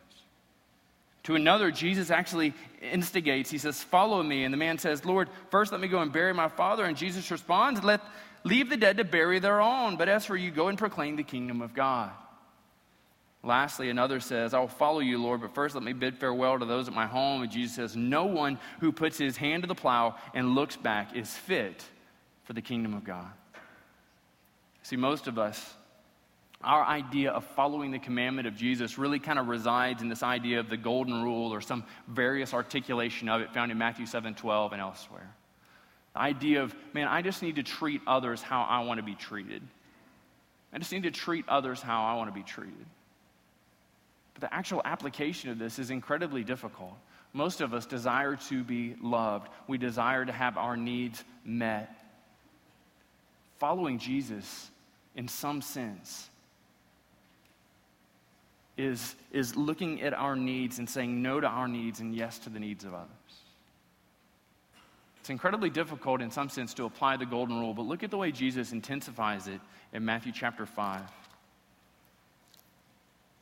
To 1.25 1.35
another, 1.35 1.71
Jesus 1.71 2.11
actually 2.11 2.55
instigates. 2.81 3.51
He 3.51 3.59
says, 3.59 3.83
Follow 3.83 4.23
me. 4.23 4.45
And 4.45 4.53
the 4.53 4.59
man 4.59 4.79
says, 4.79 5.05
Lord, 5.05 5.29
first 5.51 5.73
let 5.73 5.81
me 5.81 5.89
go 5.89 6.01
and 6.01 6.13
bury 6.13 6.33
my 6.33 6.49
father. 6.49 6.85
And 6.85 6.97
Jesus 6.97 7.31
responds, 7.31 7.83
Let 7.83 8.01
leave 8.45 8.71
the 8.71 8.77
dead 8.77 8.97
to 8.97 9.05
bury 9.05 9.39
their 9.39 9.61
own. 9.61 9.97
But 9.97 10.09
as 10.09 10.25
for 10.25 10.37
you, 10.37 10.51
go 10.51 10.69
and 10.69 10.79
proclaim 10.79 11.17
the 11.17 11.23
kingdom 11.23 11.61
of 11.61 11.75
God. 11.75 12.11
Lastly, 13.43 13.89
another 13.89 14.21
says, 14.21 14.53
I 14.53 14.61
will 14.61 14.69
follow 14.69 15.01
you, 15.01 15.17
Lord, 15.17 15.41
but 15.41 15.55
first 15.55 15.75
let 15.75 15.83
me 15.83 15.95
bid 15.95 16.19
farewell 16.19 16.59
to 16.59 16.67
those 16.67 16.89
at 16.89 16.95
my 16.95 17.07
home. 17.07 17.43
And 17.43 17.51
Jesus 17.51 17.77
says, 17.77 17.97
No 17.97 18.25
one 18.25 18.59
who 18.81 18.93
puts 18.93 19.17
his 19.17 19.37
hand 19.37 19.63
to 19.63 19.67
the 19.67 19.75
plow 19.75 20.17
and 20.35 20.55
looks 20.55 20.77
back 20.77 21.17
is 21.17 21.35
fit 21.35 21.85
for 22.45 22.53
the 22.53 22.63
kingdom 22.63 22.95
of 22.95 23.05
God. 23.05 23.31
See, 24.83 24.97
most 24.97 25.27
of 25.27 25.39
us, 25.39 25.75
our 26.63 26.85
idea 26.85 27.31
of 27.31 27.45
following 27.45 27.91
the 27.91 27.99
commandment 27.99 28.47
of 28.47 28.55
Jesus 28.55 28.99
really 28.99 29.19
kind 29.19 29.39
of 29.39 29.49
resides 29.49 30.03
in 30.03 30.09
this 30.09 30.23
idea 30.23 30.61
of 30.61 30.69
the 30.69 30.77
golden 30.77 31.23
rule 31.23 31.53
or 31.55 31.61
some 31.61 31.85
various 32.07 32.53
articulation 32.53 33.29
of 33.29 33.41
it 33.41 33.53
found 33.53 33.73
in 33.73 33.79
Matthew 33.79 34.05
7 34.05 34.35
12 34.35 34.73
and 34.73 34.81
elsewhere. 34.81 35.35
The 36.15 36.21
idea 36.21 36.63
of, 36.63 36.75
man, 36.93 37.09
I 37.09 37.23
just 37.23 37.43
need 37.43 37.57
to 37.57 37.63
treat 37.63 38.03
others 38.07 38.43
how 38.43 38.63
I 38.63 38.81
want 38.81 38.99
to 38.99 39.05
be 39.05 39.15
treated. 39.15 39.63
I 40.73 40.79
just 40.79 40.93
need 40.93 41.05
to 41.05 41.11
treat 41.11 41.49
others 41.49 41.81
how 41.81 42.05
I 42.05 42.15
want 42.15 42.29
to 42.29 42.35
be 42.35 42.45
treated. 42.45 42.87
But 44.35 44.43
the 44.43 44.55
actual 44.55 44.83
application 44.85 45.51
of 45.51 45.59
this 45.59 45.79
is 45.79 45.91
incredibly 45.91 46.45
difficult. 46.45 46.95
Most 47.33 47.61
of 47.61 47.73
us 47.75 47.87
desire 47.87 48.37
to 48.49 48.65
be 48.65 48.97
loved, 49.03 49.49
we 49.67 49.79
desire 49.79 50.25
to 50.25 50.33
have 50.33 50.59
our 50.59 50.77
needs 50.77 51.25
met. 51.45 51.97
Following 53.59 53.99
Jesus, 53.99 54.71
in 55.15 55.29
some 55.29 55.63
sense, 55.63 56.30
is, 58.81 59.15
is 59.31 59.57
looking 59.57 60.03
at 60.03 60.15
our 60.15 60.35
needs 60.35 60.79
and 60.79 60.89
saying 60.89 61.23
no 61.23 61.41
to 61.41 61.47
our 61.47 61.69
needs 61.69 62.01
and 62.01 62.15
yes 62.15 62.39
to 62.41 62.51
the 62.51 62.59
needs 62.59 62.85
of 62.85 62.95
others. 62.95 63.09
It's 65.21 65.31
incredibly 65.31 65.71
difficult 65.71 66.23
in 66.23 66.31
some 66.31 66.49
sense 66.49 66.73
to 66.75 66.85
apply 66.85 67.19
the 67.19 67.27
golden 67.27 67.61
rule, 67.61 67.75
but 67.75 67.83
look 67.83 68.03
at 68.03 68.11
the 68.11 68.17
way 68.17 68.33
Jesus 68.33 68.73
intensifies 68.73 69.49
it 69.49 69.61
in 69.93 70.05
Matthew 70.05 70.33
chapter 70.33 70.65
5. 70.65 71.03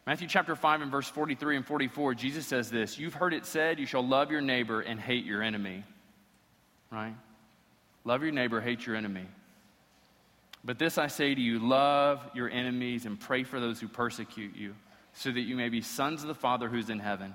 Matthew 0.07 0.27
chapter 0.27 0.57
5 0.57 0.83
and 0.83 0.91
verse 0.91 1.09
43 1.09 1.59
and 1.59 1.67
44, 1.67 2.15
Jesus 2.15 2.47
says 2.47 2.71
this 2.71 2.99
You've 2.99 3.15
heard 3.15 3.33
it 3.33 3.47
said, 3.47 3.79
you 3.79 3.87
shall 3.87 4.07
love 4.07 4.31
your 4.31 4.41
neighbor 4.41 4.81
and 4.81 4.99
hate 4.99 5.25
your 5.25 5.43
enemy. 5.43 5.85
Right? 6.91 7.15
Love 8.05 8.23
your 8.23 8.33
neighbor, 8.33 8.61
hate 8.61 8.87
your 8.87 8.97
enemy. 8.97 9.27
But 10.65 10.79
this 10.79 10.99
I 10.99 11.07
say 11.07 11.35
to 11.35 11.41
you 11.41 11.59
love 11.59 12.21
your 12.35 12.51
enemies 12.51 13.07
and 13.07 13.21
pray 13.21 13.45
for 13.45 13.61
those 13.61 13.81
who 13.81 13.87
persecute 13.87 14.57
you, 14.57 14.75
so 15.19 15.33
that 15.33 15.41
you 15.41 15.57
may 15.57 15.69
be 15.69 15.81
sons 15.81 16.23
of 16.23 16.29
the 16.29 16.35
Father 16.35 16.69
who's 16.69 16.91
in 16.91 17.01
heaven. 17.01 17.35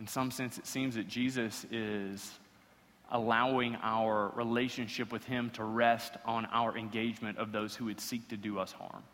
In 0.00 0.08
some 0.08 0.32
sense, 0.32 0.58
it 0.58 0.66
seems 0.66 0.96
that 0.96 1.06
Jesus 1.06 1.64
is 1.70 2.32
allowing 3.12 3.76
our 3.80 4.32
relationship 4.34 5.12
with 5.12 5.24
Him 5.24 5.50
to 5.50 5.62
rest 5.62 6.14
on 6.24 6.46
our 6.46 6.76
engagement 6.76 7.38
of 7.38 7.52
those 7.52 7.76
who 7.76 7.84
would 7.84 8.00
seek 8.00 8.26
to 8.30 8.36
do 8.36 8.58
us 8.58 8.72
harm. 8.72 9.04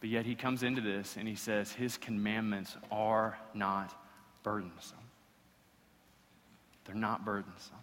But 0.00 0.10
yet 0.10 0.26
he 0.26 0.34
comes 0.34 0.64
into 0.64 0.80
this 0.80 1.16
and 1.16 1.28
he 1.28 1.36
says, 1.36 1.72
His 1.72 1.96
commandments 1.96 2.76
are 2.90 3.38
not 3.54 3.94
burdensome. 4.42 4.98
They're 6.86 6.96
not 6.96 7.24
burdensome. 7.24 7.76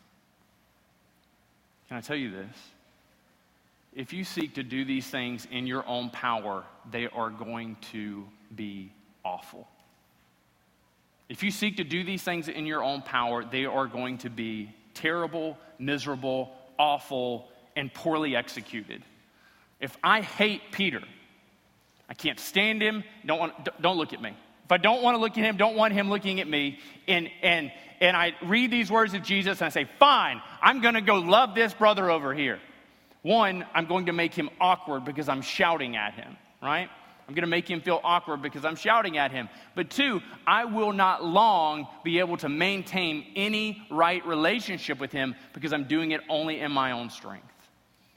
Can 1.87 1.95
I 1.95 2.01
tell 2.01 2.17
you 2.17 2.31
this? 2.31 2.74
If 3.95 4.11
you 4.11 4.25
seek 4.25 4.55
to 4.55 4.63
do 4.63 4.83
these 4.83 5.07
things 5.07 5.47
in 5.49 5.65
your 5.65 5.87
own 5.87 6.09
power, 6.09 6.65
they 6.91 7.07
are 7.07 7.29
going 7.29 7.77
to 7.93 8.25
be 8.53 8.91
awful. 9.23 9.67
If 11.29 11.41
you 11.41 11.49
seek 11.49 11.77
to 11.77 11.85
do 11.85 12.03
these 12.03 12.21
things 12.21 12.49
in 12.49 12.65
your 12.65 12.83
own 12.83 13.01
power, 13.01 13.45
they 13.45 13.65
are 13.65 13.87
going 13.87 14.19
to 14.19 14.29
be 14.29 14.69
terrible, 14.93 15.57
miserable, 15.79 16.51
awful, 16.77 17.47
and 17.75 17.91
poorly 17.93 18.35
executed. 18.35 19.01
If 19.79 19.97
I 20.03 20.21
hate 20.21 20.61
Peter, 20.71 21.01
I 22.09 22.13
can't 22.13 22.39
stand 22.39 22.81
him. 22.81 23.03
Don't, 23.25 23.39
want, 23.39 23.81
don't 23.81 23.97
look 23.97 24.13
at 24.13 24.21
me. 24.21 24.35
If 24.65 24.71
I 24.71 24.77
don't 24.77 25.01
want 25.03 25.15
to 25.15 25.21
look 25.21 25.37
at 25.37 25.43
him, 25.43 25.57
don't 25.57 25.75
want 25.75 25.93
him 25.93 26.09
looking 26.09 26.41
at 26.41 26.47
me, 26.47 26.79
and, 27.07 27.29
and, 27.41 27.71
and 28.01 28.17
I 28.17 28.33
read 28.43 28.71
these 28.71 28.91
words 28.91 29.13
of 29.13 29.23
Jesus 29.23 29.61
and 29.61 29.67
I 29.67 29.69
say, 29.69 29.87
fine, 29.99 30.41
I'm 30.61 30.81
going 30.81 30.95
to 30.95 31.01
go 31.01 31.15
love 31.15 31.55
this 31.55 31.73
brother 31.73 32.09
over 32.09 32.33
here. 32.33 32.59
One, 33.25 33.65
I'm 33.73 33.87
going 33.87 34.05
to 34.05 34.13
make 34.13 34.35
him 34.35 34.51
awkward 34.61 35.03
because 35.03 35.29
I'm 35.29 35.41
shouting 35.41 35.95
at 35.95 36.13
him, 36.13 36.37
right? 36.61 36.87
I'm 37.27 37.33
going 37.33 37.41
to 37.41 37.47
make 37.47 37.67
him 37.67 37.81
feel 37.81 37.99
awkward 38.03 38.43
because 38.43 38.63
I'm 38.63 38.75
shouting 38.75 39.17
at 39.17 39.31
him. 39.31 39.49
But 39.73 39.89
two, 39.89 40.21
I 40.45 40.65
will 40.65 40.93
not 40.93 41.25
long 41.25 41.87
be 42.03 42.19
able 42.19 42.37
to 42.37 42.49
maintain 42.49 43.25
any 43.35 43.81
right 43.89 44.23
relationship 44.27 44.99
with 44.99 45.11
him 45.11 45.33
because 45.53 45.73
I'm 45.73 45.85
doing 45.85 46.11
it 46.11 46.21
only 46.29 46.59
in 46.59 46.71
my 46.71 46.91
own 46.91 47.09
strength. 47.09 47.47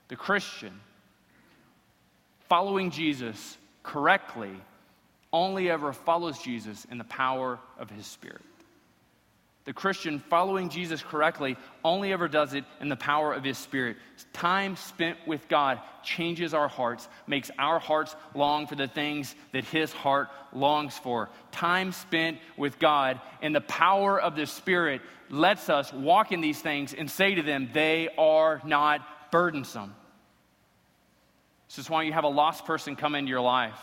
The 0.08 0.16
Christian, 0.16 0.78
following 2.50 2.90
Jesus, 2.90 3.56
correctly 3.82 4.52
only 5.32 5.70
ever 5.70 5.94
follows 5.94 6.38
Jesus 6.38 6.84
in 6.90 6.98
the 6.98 7.04
power 7.04 7.58
of 7.78 7.88
his 7.88 8.06
Spirit. 8.06 8.42
The 9.68 9.74
Christian 9.74 10.20
following 10.30 10.70
Jesus 10.70 11.02
correctly 11.02 11.58
only 11.84 12.10
ever 12.14 12.26
does 12.26 12.54
it 12.54 12.64
in 12.80 12.88
the 12.88 12.96
power 12.96 13.34
of 13.34 13.44
his 13.44 13.58
Spirit. 13.58 13.98
Time 14.32 14.76
spent 14.76 15.18
with 15.26 15.46
God 15.46 15.78
changes 16.02 16.54
our 16.54 16.68
hearts, 16.68 17.06
makes 17.26 17.50
our 17.58 17.78
hearts 17.78 18.16
long 18.34 18.66
for 18.66 18.76
the 18.76 18.88
things 18.88 19.34
that 19.52 19.64
his 19.64 19.92
heart 19.92 20.30
longs 20.54 20.96
for. 20.96 21.28
Time 21.52 21.92
spent 21.92 22.38
with 22.56 22.78
God 22.78 23.20
and 23.42 23.54
the 23.54 23.60
power 23.60 24.18
of 24.18 24.36
the 24.36 24.46
Spirit 24.46 25.02
lets 25.28 25.68
us 25.68 25.92
walk 25.92 26.32
in 26.32 26.40
these 26.40 26.62
things 26.62 26.94
and 26.94 27.10
say 27.10 27.34
to 27.34 27.42
them, 27.42 27.68
they 27.74 28.08
are 28.16 28.62
not 28.64 29.30
burdensome. 29.30 29.94
This 31.68 31.76
is 31.76 31.90
why 31.90 32.04
you 32.04 32.14
have 32.14 32.24
a 32.24 32.28
lost 32.28 32.64
person 32.64 32.96
come 32.96 33.14
into 33.14 33.28
your 33.28 33.42
life. 33.42 33.78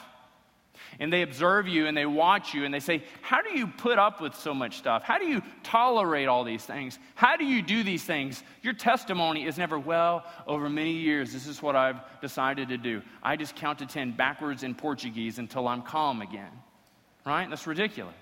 And 0.99 1.11
they 1.11 1.21
observe 1.23 1.67
you 1.67 1.87
and 1.87 1.97
they 1.97 2.05
watch 2.05 2.53
you 2.53 2.63
and 2.63 2.73
they 2.73 2.79
say, 2.79 3.03
How 3.21 3.41
do 3.41 3.57
you 3.57 3.67
put 3.67 3.99
up 3.99 4.21
with 4.21 4.35
so 4.35 4.53
much 4.53 4.77
stuff? 4.77 5.03
How 5.03 5.17
do 5.17 5.25
you 5.25 5.41
tolerate 5.63 6.27
all 6.27 6.43
these 6.43 6.63
things? 6.63 6.97
How 7.15 7.35
do 7.35 7.43
you 7.45 7.61
do 7.61 7.83
these 7.83 8.03
things? 8.03 8.43
Your 8.61 8.73
testimony 8.73 9.45
is 9.45 9.57
never, 9.57 9.77
Well, 9.77 10.23
over 10.47 10.69
many 10.69 10.93
years, 10.93 11.33
this 11.33 11.47
is 11.47 11.61
what 11.61 11.75
I've 11.75 11.99
decided 12.21 12.69
to 12.69 12.77
do. 12.77 13.01
I 13.21 13.35
just 13.35 13.55
count 13.55 13.79
to 13.79 13.85
10 13.85 14.11
backwards 14.11 14.63
in 14.63 14.73
Portuguese 14.73 15.37
until 15.37 15.67
I'm 15.67 15.81
calm 15.81 16.21
again. 16.21 16.51
Right? 17.25 17.49
That's 17.49 17.67
ridiculous. 17.67 18.13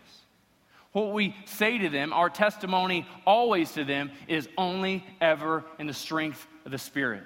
What 0.93 1.11
we 1.11 1.35
say 1.45 1.79
to 1.79 1.89
them, 1.89 2.13
our 2.13 2.29
testimony 2.29 3.07
always 3.25 3.71
to 3.73 3.83
them, 3.83 4.11
is 4.27 4.47
only 4.57 5.03
ever 5.19 5.63
in 5.79 5.87
the 5.87 5.93
strength 5.93 6.45
of 6.65 6.71
the 6.71 6.77
Spirit. 6.77 7.23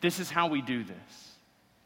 This 0.00 0.18
is 0.20 0.30
how 0.30 0.48
we 0.48 0.62
do 0.62 0.84
this. 0.84 1.33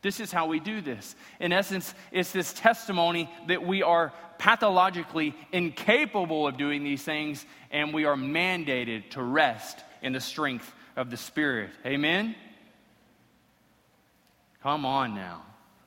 This 0.01 0.21
is 0.21 0.31
how 0.31 0.47
we 0.47 0.61
do 0.61 0.81
this. 0.81 1.17
In 1.41 1.53
essence, 1.53 1.93
it's 2.13 2.31
this 2.31 2.53
testimony 2.53 3.29
that 3.49 3.67
we 3.67 3.83
are 3.83 4.13
pathologically 4.39 5.35
incapable 5.53 6.47
of 6.47 6.57
doing 6.57 6.85
these 6.85 7.03
things, 7.03 7.45
and 7.71 7.93
we 7.93 8.05
are 8.05 8.15
mandated 8.15 9.11
to 9.11 9.23
rest 9.23 9.81
in 10.01 10.13
the 10.13 10.21
strength 10.21 10.73
of 10.97 11.11
the 11.11 11.17
Spirit. 11.17 11.71
Amen? 11.85 12.37
Come 14.63 14.87
on 14.87 15.15
now. 15.15 15.43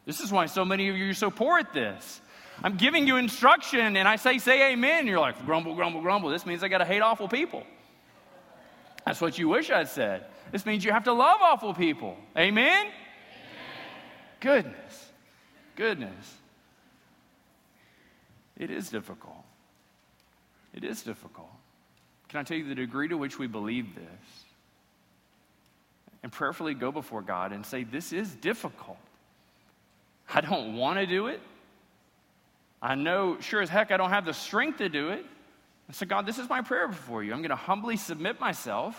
This 0.05 0.19
is 0.19 0.31
why 0.31 0.47
so 0.47 0.65
many 0.65 0.89
of 0.89 0.97
you 0.97 1.11
are 1.11 1.13
so 1.13 1.31
poor 1.31 1.59
at 1.59 1.71
this. 1.71 2.21
I'm 2.63 2.75
giving 2.77 3.07
you 3.07 3.17
instruction, 3.17 3.95
and 3.95 4.07
I 4.07 4.17
say, 4.17 4.37
say 4.37 4.73
amen. 4.73 5.07
You're 5.07 5.19
like, 5.19 5.45
grumble, 5.45 5.73
grumble, 5.73 6.01
grumble. 6.01 6.29
This 6.29 6.45
means 6.45 6.63
I 6.63 6.67
got 6.67 6.79
to 6.79 6.85
hate 6.85 7.01
awful 7.01 7.27
people. 7.27 7.63
That's 9.05 9.21
what 9.21 9.37
you 9.39 9.47
wish 9.47 9.71
I'd 9.71 9.87
said. 9.87 10.25
This 10.51 10.65
means 10.65 10.83
you 10.83 10.91
have 10.91 11.05
to 11.05 11.13
love 11.13 11.39
awful 11.41 11.73
people. 11.73 12.17
Amen? 12.37 12.87
Goodness. 14.41 15.11
Goodness. 15.75 16.35
It 18.57 18.69
is 18.69 18.89
difficult. 18.89 19.45
It 20.73 20.83
is 20.83 21.01
difficult. 21.01 21.49
Can 22.29 22.39
I 22.39 22.43
tell 22.43 22.57
you 22.57 22.67
the 22.67 22.75
degree 22.75 23.07
to 23.07 23.17
which 23.17 23.39
we 23.39 23.47
believe 23.47 23.95
this? 23.95 24.43
And 26.23 26.31
prayerfully 26.31 26.73
go 26.73 26.91
before 26.91 27.21
God 27.21 27.51
and 27.51 27.65
say, 27.65 27.83
This 27.83 28.13
is 28.13 28.35
difficult. 28.35 28.97
I 30.33 30.41
don't 30.41 30.75
want 30.75 30.99
to 30.99 31.05
do 31.05 31.27
it. 31.27 31.41
I 32.81 32.95
know, 32.95 33.39
sure 33.39 33.61
as 33.61 33.69
heck, 33.69 33.91
I 33.91 33.97
don't 33.97 34.09
have 34.09 34.25
the 34.25 34.33
strength 34.33 34.79
to 34.79 34.89
do 34.89 35.09
it. 35.09 35.25
And 35.87 35.95
so, 35.95 36.05
God, 36.05 36.25
this 36.25 36.39
is 36.39 36.47
my 36.47 36.61
prayer 36.61 36.87
before 36.87 37.23
you. 37.23 37.33
I'm 37.33 37.39
going 37.39 37.49
to 37.49 37.55
humbly 37.55 37.97
submit 37.97 38.39
myself 38.39 38.95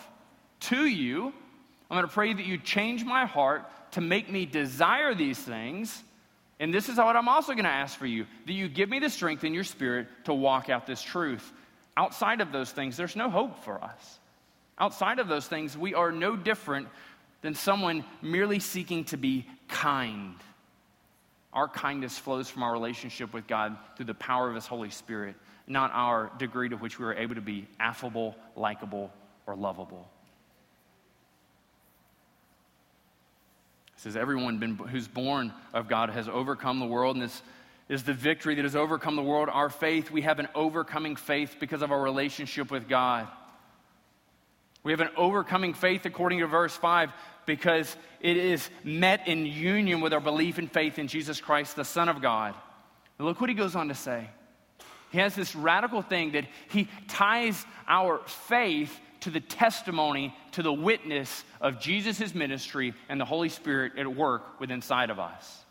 to 0.61 0.87
you. 0.87 1.33
I'm 1.93 1.99
going 1.99 2.09
to 2.09 2.15
pray 2.15 2.33
that 2.33 2.47
you 2.47 2.57
change 2.57 3.05
my 3.05 3.27
heart 3.27 3.71
to 3.91 4.01
make 4.01 4.31
me 4.31 4.47
desire 4.47 5.15
these 5.15 5.39
things. 5.39 6.03
And 6.59 6.73
this 6.73 6.89
is 6.89 6.97
what 6.97 7.17
I'm 7.17 7.29
also 7.29 7.53
going 7.53 7.67
to 7.67 7.71
ask 7.71 7.99
for 7.99 8.07
you 8.07 8.25
that 8.47 8.53
you 8.55 8.71
give 8.71 8.89
me 8.89 8.99
the 8.99 9.11
strength 9.11 9.45
in 9.45 9.53
your 9.53 9.63
spirit 9.63 10.07
to 10.25 10.33
walk 10.33 10.71
out 10.71 10.87
this 10.87 11.03
truth. 11.03 11.53
Outside 11.95 12.41
of 12.41 12.51
those 12.51 12.71
things, 12.71 12.97
there's 12.97 13.15
no 13.15 13.29
hope 13.29 13.63
for 13.63 13.85
us. 13.85 14.19
Outside 14.79 15.19
of 15.19 15.29
those 15.29 15.47
things, 15.47 15.77
we 15.77 15.93
are 15.93 16.11
no 16.11 16.35
different 16.35 16.89
than 17.43 17.55
someone 17.55 18.07
merely 18.23 18.59
seeking 18.59 19.05
to 19.05 19.19
be 19.19 19.45
kind. 19.69 20.37
Our 21.53 21.69
kindness 21.69 22.19
flows 22.19 22.49
from 22.49 22.63
our 22.63 22.73
relationship 22.73 23.35
with 23.35 23.47
God 23.47 23.77
through 23.97 24.07
the 24.07 24.15
power 24.15 24.49
of 24.49 24.55
His 24.55 24.67
Holy 24.67 24.89
Spirit, 24.89 25.35
not 25.67 25.91
our 25.93 26.33
degree 26.39 26.71
to 26.71 26.77
which 26.77 26.99
we 26.99 27.05
are 27.05 27.13
able 27.13 27.35
to 27.35 27.43
be 27.43 27.69
affable, 27.79 28.35
likable, 28.57 29.13
or 29.47 29.55
lovable. 29.55 30.09
Says, 34.03 34.17
Everyone 34.17 34.59
been, 34.59 34.77
who's 34.77 35.07
born 35.07 35.53
of 35.73 35.89
God 35.89 36.11
has 36.11 36.29
overcome 36.29 36.81
the 36.81 36.87
world, 36.87 37.15
and 37.15 37.25
this 37.25 37.43
is 37.89 38.03
the 38.03 38.13
victory 38.13 38.57
that 38.57 38.65
has 38.65 38.75
overcome 38.75 39.15
the 39.15 39.23
world. 39.23 39.49
Our 39.49 39.71
faith, 39.71 40.11
we 40.11 40.23
have 40.23 40.41
an 40.41 40.49
overcoming 40.55 41.15
faith 41.15 41.57
because 41.61 41.83
of 41.83 41.93
our 41.93 42.03
relationship 42.03 42.71
with 42.71 42.89
God. 42.89 43.29
We 44.83 44.91
have 44.91 45.01
an 45.01 45.11
overcoming 45.17 45.75
faith 45.75 46.05
according 46.05 46.41
to 46.41 46.49
verse 46.49 46.75
5 46.75 47.13
because 47.47 47.97
it 48.21 48.37
is 48.37 48.69
met 48.83 49.29
in 49.29 49.47
union 49.47 50.01
with 50.01 50.13
our 50.13 50.21
belief 50.21 50.59
and 50.59 50.71
faith 50.71 50.99
in 50.99 51.07
Jesus 51.07 51.41
Christ, 51.41 51.77
the 51.77 51.85
Son 51.85 52.09
of 52.09 52.21
God. 52.21 52.57
And 53.19 53.29
look 53.29 53.41
what 53.41 53.51
he 53.51 53.55
goes 53.55 53.77
on 53.77 53.87
to 53.89 53.95
say. 53.95 54.29
He 55.11 55.19
has 55.19 55.37
this 55.37 55.55
radical 55.55 56.03
thing 56.03 56.33
that 56.33 56.47
he 56.71 56.89
ties 57.07 57.65
our 57.87 58.19
faith 58.27 58.99
to 59.23 59.31
the 59.31 59.41
testimony, 59.41 60.37
to 60.53 60.63
the 60.63 60.73
witness 60.73 61.45
of 61.61 61.81
Jesus' 61.81 62.35
ministry 62.35 62.95
and 63.09 63.21
the 63.21 63.25
Holy 63.25 63.49
Spirit 63.49 63.93
at 63.99 64.15
work 64.15 64.61
within 64.61 64.77
inside 64.77 65.11
of 65.11 65.19
us. 65.19 65.65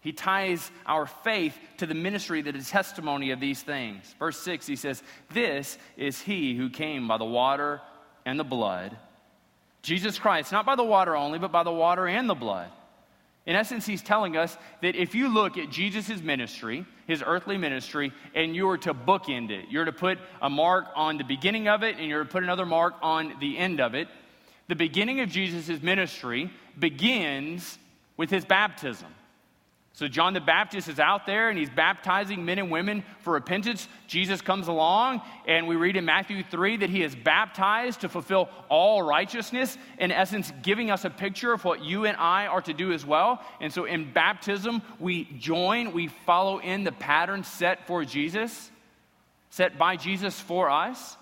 He 0.00 0.12
ties 0.12 0.70
our 0.84 1.06
faith 1.06 1.56
to 1.78 1.86
the 1.86 1.94
ministry, 1.94 2.42
the 2.42 2.52
testimony 2.52 3.30
of 3.30 3.40
these 3.40 3.62
things. 3.62 4.14
Verse 4.18 4.38
6, 4.40 4.66
he 4.66 4.76
says, 4.76 5.02
This 5.30 5.78
is 5.96 6.20
he 6.20 6.56
who 6.56 6.68
came 6.68 7.06
by 7.06 7.18
the 7.18 7.24
water 7.24 7.80
and 8.26 8.38
the 8.38 8.44
blood. 8.44 8.96
Jesus 9.82 10.18
Christ, 10.18 10.52
not 10.52 10.66
by 10.66 10.76
the 10.76 10.84
water 10.84 11.16
only, 11.16 11.38
but 11.38 11.52
by 11.52 11.62
the 11.62 11.72
water 11.72 12.06
and 12.06 12.28
the 12.28 12.34
blood. 12.34 12.70
In 13.44 13.56
essence, 13.56 13.84
he's 13.84 14.02
telling 14.02 14.36
us 14.36 14.56
that 14.82 14.94
if 14.94 15.14
you 15.14 15.28
look 15.28 15.58
at 15.58 15.68
Jesus' 15.68 16.22
ministry, 16.22 16.86
his 17.08 17.22
earthly 17.26 17.56
ministry, 17.56 18.12
and 18.34 18.54
you 18.54 18.66
were 18.66 18.78
to 18.78 18.94
bookend 18.94 19.50
it, 19.50 19.66
you're 19.68 19.84
to 19.84 19.92
put 19.92 20.18
a 20.40 20.48
mark 20.48 20.86
on 20.94 21.18
the 21.18 21.24
beginning 21.24 21.66
of 21.66 21.82
it 21.82 21.96
and 21.98 22.06
you're 22.06 22.22
to 22.22 22.30
put 22.30 22.44
another 22.44 22.66
mark 22.66 22.94
on 23.02 23.34
the 23.40 23.58
end 23.58 23.80
of 23.80 23.94
it. 23.94 24.06
The 24.68 24.76
beginning 24.76 25.20
of 25.20 25.28
Jesus' 25.28 25.82
ministry 25.82 26.50
begins 26.78 27.78
with 28.16 28.30
his 28.30 28.44
baptism. 28.44 29.08
So 29.94 30.08
John 30.08 30.32
the 30.32 30.40
Baptist 30.40 30.88
is 30.88 30.98
out 30.98 31.26
there 31.26 31.50
and 31.50 31.58
he's 31.58 31.68
baptizing 31.68 32.46
men 32.46 32.58
and 32.58 32.70
women 32.70 33.04
for 33.20 33.34
repentance. 33.34 33.88
Jesus 34.06 34.40
comes 34.40 34.66
along 34.68 35.20
and 35.46 35.68
we 35.68 35.76
read 35.76 35.96
in 35.96 36.06
Matthew 36.06 36.42
3 36.42 36.78
that 36.78 36.88
he 36.88 37.02
is 37.02 37.14
baptized 37.14 38.00
to 38.00 38.08
fulfill 38.08 38.48
all 38.70 39.02
righteousness, 39.02 39.76
in 39.98 40.10
essence, 40.10 40.50
giving 40.62 40.90
us 40.90 41.04
a 41.04 41.10
picture 41.10 41.52
of 41.52 41.64
what 41.64 41.84
you 41.84 42.06
and 42.06 42.16
I 42.16 42.46
are 42.46 42.62
to 42.62 42.72
do 42.72 42.92
as 42.92 43.04
well. 43.04 43.42
And 43.60 43.70
so 43.70 43.84
in 43.84 44.12
baptism, 44.12 44.80
we 44.98 45.24
join, 45.38 45.92
we 45.92 46.08
follow 46.08 46.58
in 46.58 46.84
the 46.84 46.92
pattern 46.92 47.44
set 47.44 47.86
for 47.86 48.02
Jesus, 48.06 48.70
set 49.50 49.76
by 49.76 49.96
Jesus 49.96 50.40
for 50.40 50.70
us. 50.70 51.18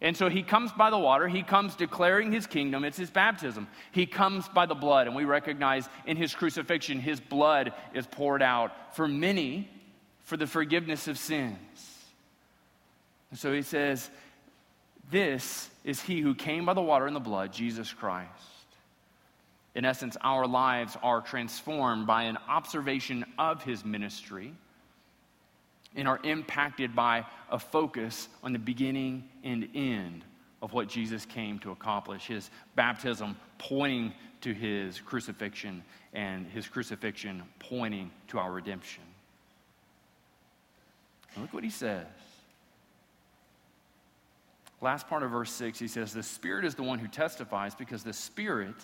And 0.00 0.16
so 0.16 0.28
he 0.28 0.42
comes 0.42 0.72
by 0.72 0.90
the 0.90 0.98
water, 0.98 1.26
he 1.26 1.42
comes 1.42 1.74
declaring 1.74 2.30
his 2.30 2.46
kingdom, 2.46 2.84
it's 2.84 2.98
his 2.98 3.10
baptism. 3.10 3.66
He 3.92 4.04
comes 4.04 4.46
by 4.48 4.66
the 4.66 4.74
blood, 4.74 5.06
and 5.06 5.16
we 5.16 5.24
recognize 5.24 5.88
in 6.04 6.16
his 6.16 6.34
crucifixion, 6.34 7.00
his 7.00 7.18
blood 7.18 7.72
is 7.94 8.06
poured 8.06 8.42
out 8.42 8.94
for 8.94 9.08
many 9.08 9.70
for 10.22 10.36
the 10.36 10.46
forgiveness 10.46 11.08
of 11.08 11.16
sins. 11.16 11.56
And 13.30 13.38
so 13.38 13.52
he 13.52 13.62
says, 13.62 14.10
This 15.10 15.70
is 15.82 16.02
he 16.02 16.20
who 16.20 16.34
came 16.34 16.66
by 16.66 16.74
the 16.74 16.82
water 16.82 17.06
and 17.06 17.16
the 17.16 17.20
blood, 17.20 17.52
Jesus 17.52 17.92
Christ. 17.92 18.30
In 19.74 19.84
essence, 19.84 20.16
our 20.20 20.46
lives 20.46 20.96
are 21.02 21.20
transformed 21.20 22.06
by 22.06 22.24
an 22.24 22.38
observation 22.48 23.24
of 23.38 23.62
his 23.62 23.84
ministry 23.84 24.52
and 25.96 26.06
are 26.06 26.20
impacted 26.22 26.94
by 26.94 27.24
a 27.50 27.58
focus 27.58 28.28
on 28.42 28.52
the 28.52 28.58
beginning 28.58 29.24
and 29.42 29.68
end 29.74 30.24
of 30.62 30.72
what 30.72 30.88
Jesus 30.88 31.24
came 31.24 31.58
to 31.60 31.70
accomplish 31.70 32.26
his 32.26 32.50
baptism 32.76 33.36
pointing 33.58 34.12
to 34.42 34.52
his 34.52 35.00
crucifixion, 35.00 35.82
and 36.12 36.46
his 36.48 36.68
crucifixion 36.68 37.42
pointing 37.58 38.10
to 38.28 38.38
our 38.38 38.52
redemption. 38.52 39.02
And 41.34 41.42
look 41.42 41.52
what 41.52 41.64
he 41.64 41.70
says. 41.70 42.06
Last 44.80 45.08
part 45.08 45.22
of 45.22 45.30
verse 45.30 45.50
6, 45.52 45.78
he 45.78 45.88
says, 45.88 46.12
The 46.12 46.22
Spirit 46.22 46.64
is 46.64 46.74
the 46.74 46.82
one 46.82 46.98
who 46.98 47.08
testifies 47.08 47.74
because 47.74 48.04
the 48.04 48.12
Spirit 48.12 48.76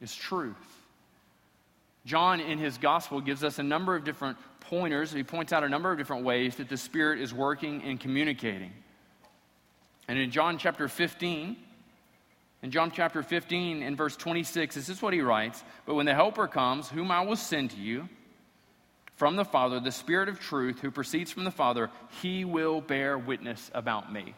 is 0.00 0.14
truth. 0.14 0.75
John, 2.06 2.40
in 2.40 2.58
his 2.58 2.78
gospel, 2.78 3.20
gives 3.20 3.42
us 3.42 3.58
a 3.58 3.64
number 3.64 3.96
of 3.96 4.04
different 4.04 4.38
pointers. 4.60 5.12
He 5.12 5.24
points 5.24 5.52
out 5.52 5.64
a 5.64 5.68
number 5.68 5.90
of 5.90 5.98
different 5.98 6.24
ways 6.24 6.56
that 6.56 6.68
the 6.68 6.76
Spirit 6.76 7.20
is 7.20 7.34
working 7.34 7.82
and 7.82 7.98
communicating. 7.98 8.72
And 10.06 10.16
in 10.16 10.30
John 10.30 10.56
chapter 10.56 10.86
15, 10.86 11.56
in 12.62 12.70
John 12.70 12.92
chapter 12.92 13.24
15, 13.24 13.82
in 13.82 13.96
verse 13.96 14.16
26, 14.16 14.76
this 14.76 14.88
is 14.88 15.02
what 15.02 15.14
he 15.14 15.20
writes 15.20 15.64
But 15.84 15.94
when 15.94 16.06
the 16.06 16.14
Helper 16.14 16.46
comes, 16.46 16.88
whom 16.88 17.10
I 17.10 17.22
will 17.22 17.36
send 17.36 17.72
to 17.72 17.76
you 17.76 18.08
from 19.16 19.34
the 19.34 19.44
Father, 19.44 19.80
the 19.80 19.90
Spirit 19.90 20.28
of 20.28 20.38
truth 20.38 20.78
who 20.78 20.92
proceeds 20.92 21.32
from 21.32 21.42
the 21.42 21.50
Father, 21.50 21.90
he 22.22 22.44
will 22.44 22.80
bear 22.80 23.18
witness 23.18 23.68
about 23.74 24.12
me. 24.12 24.34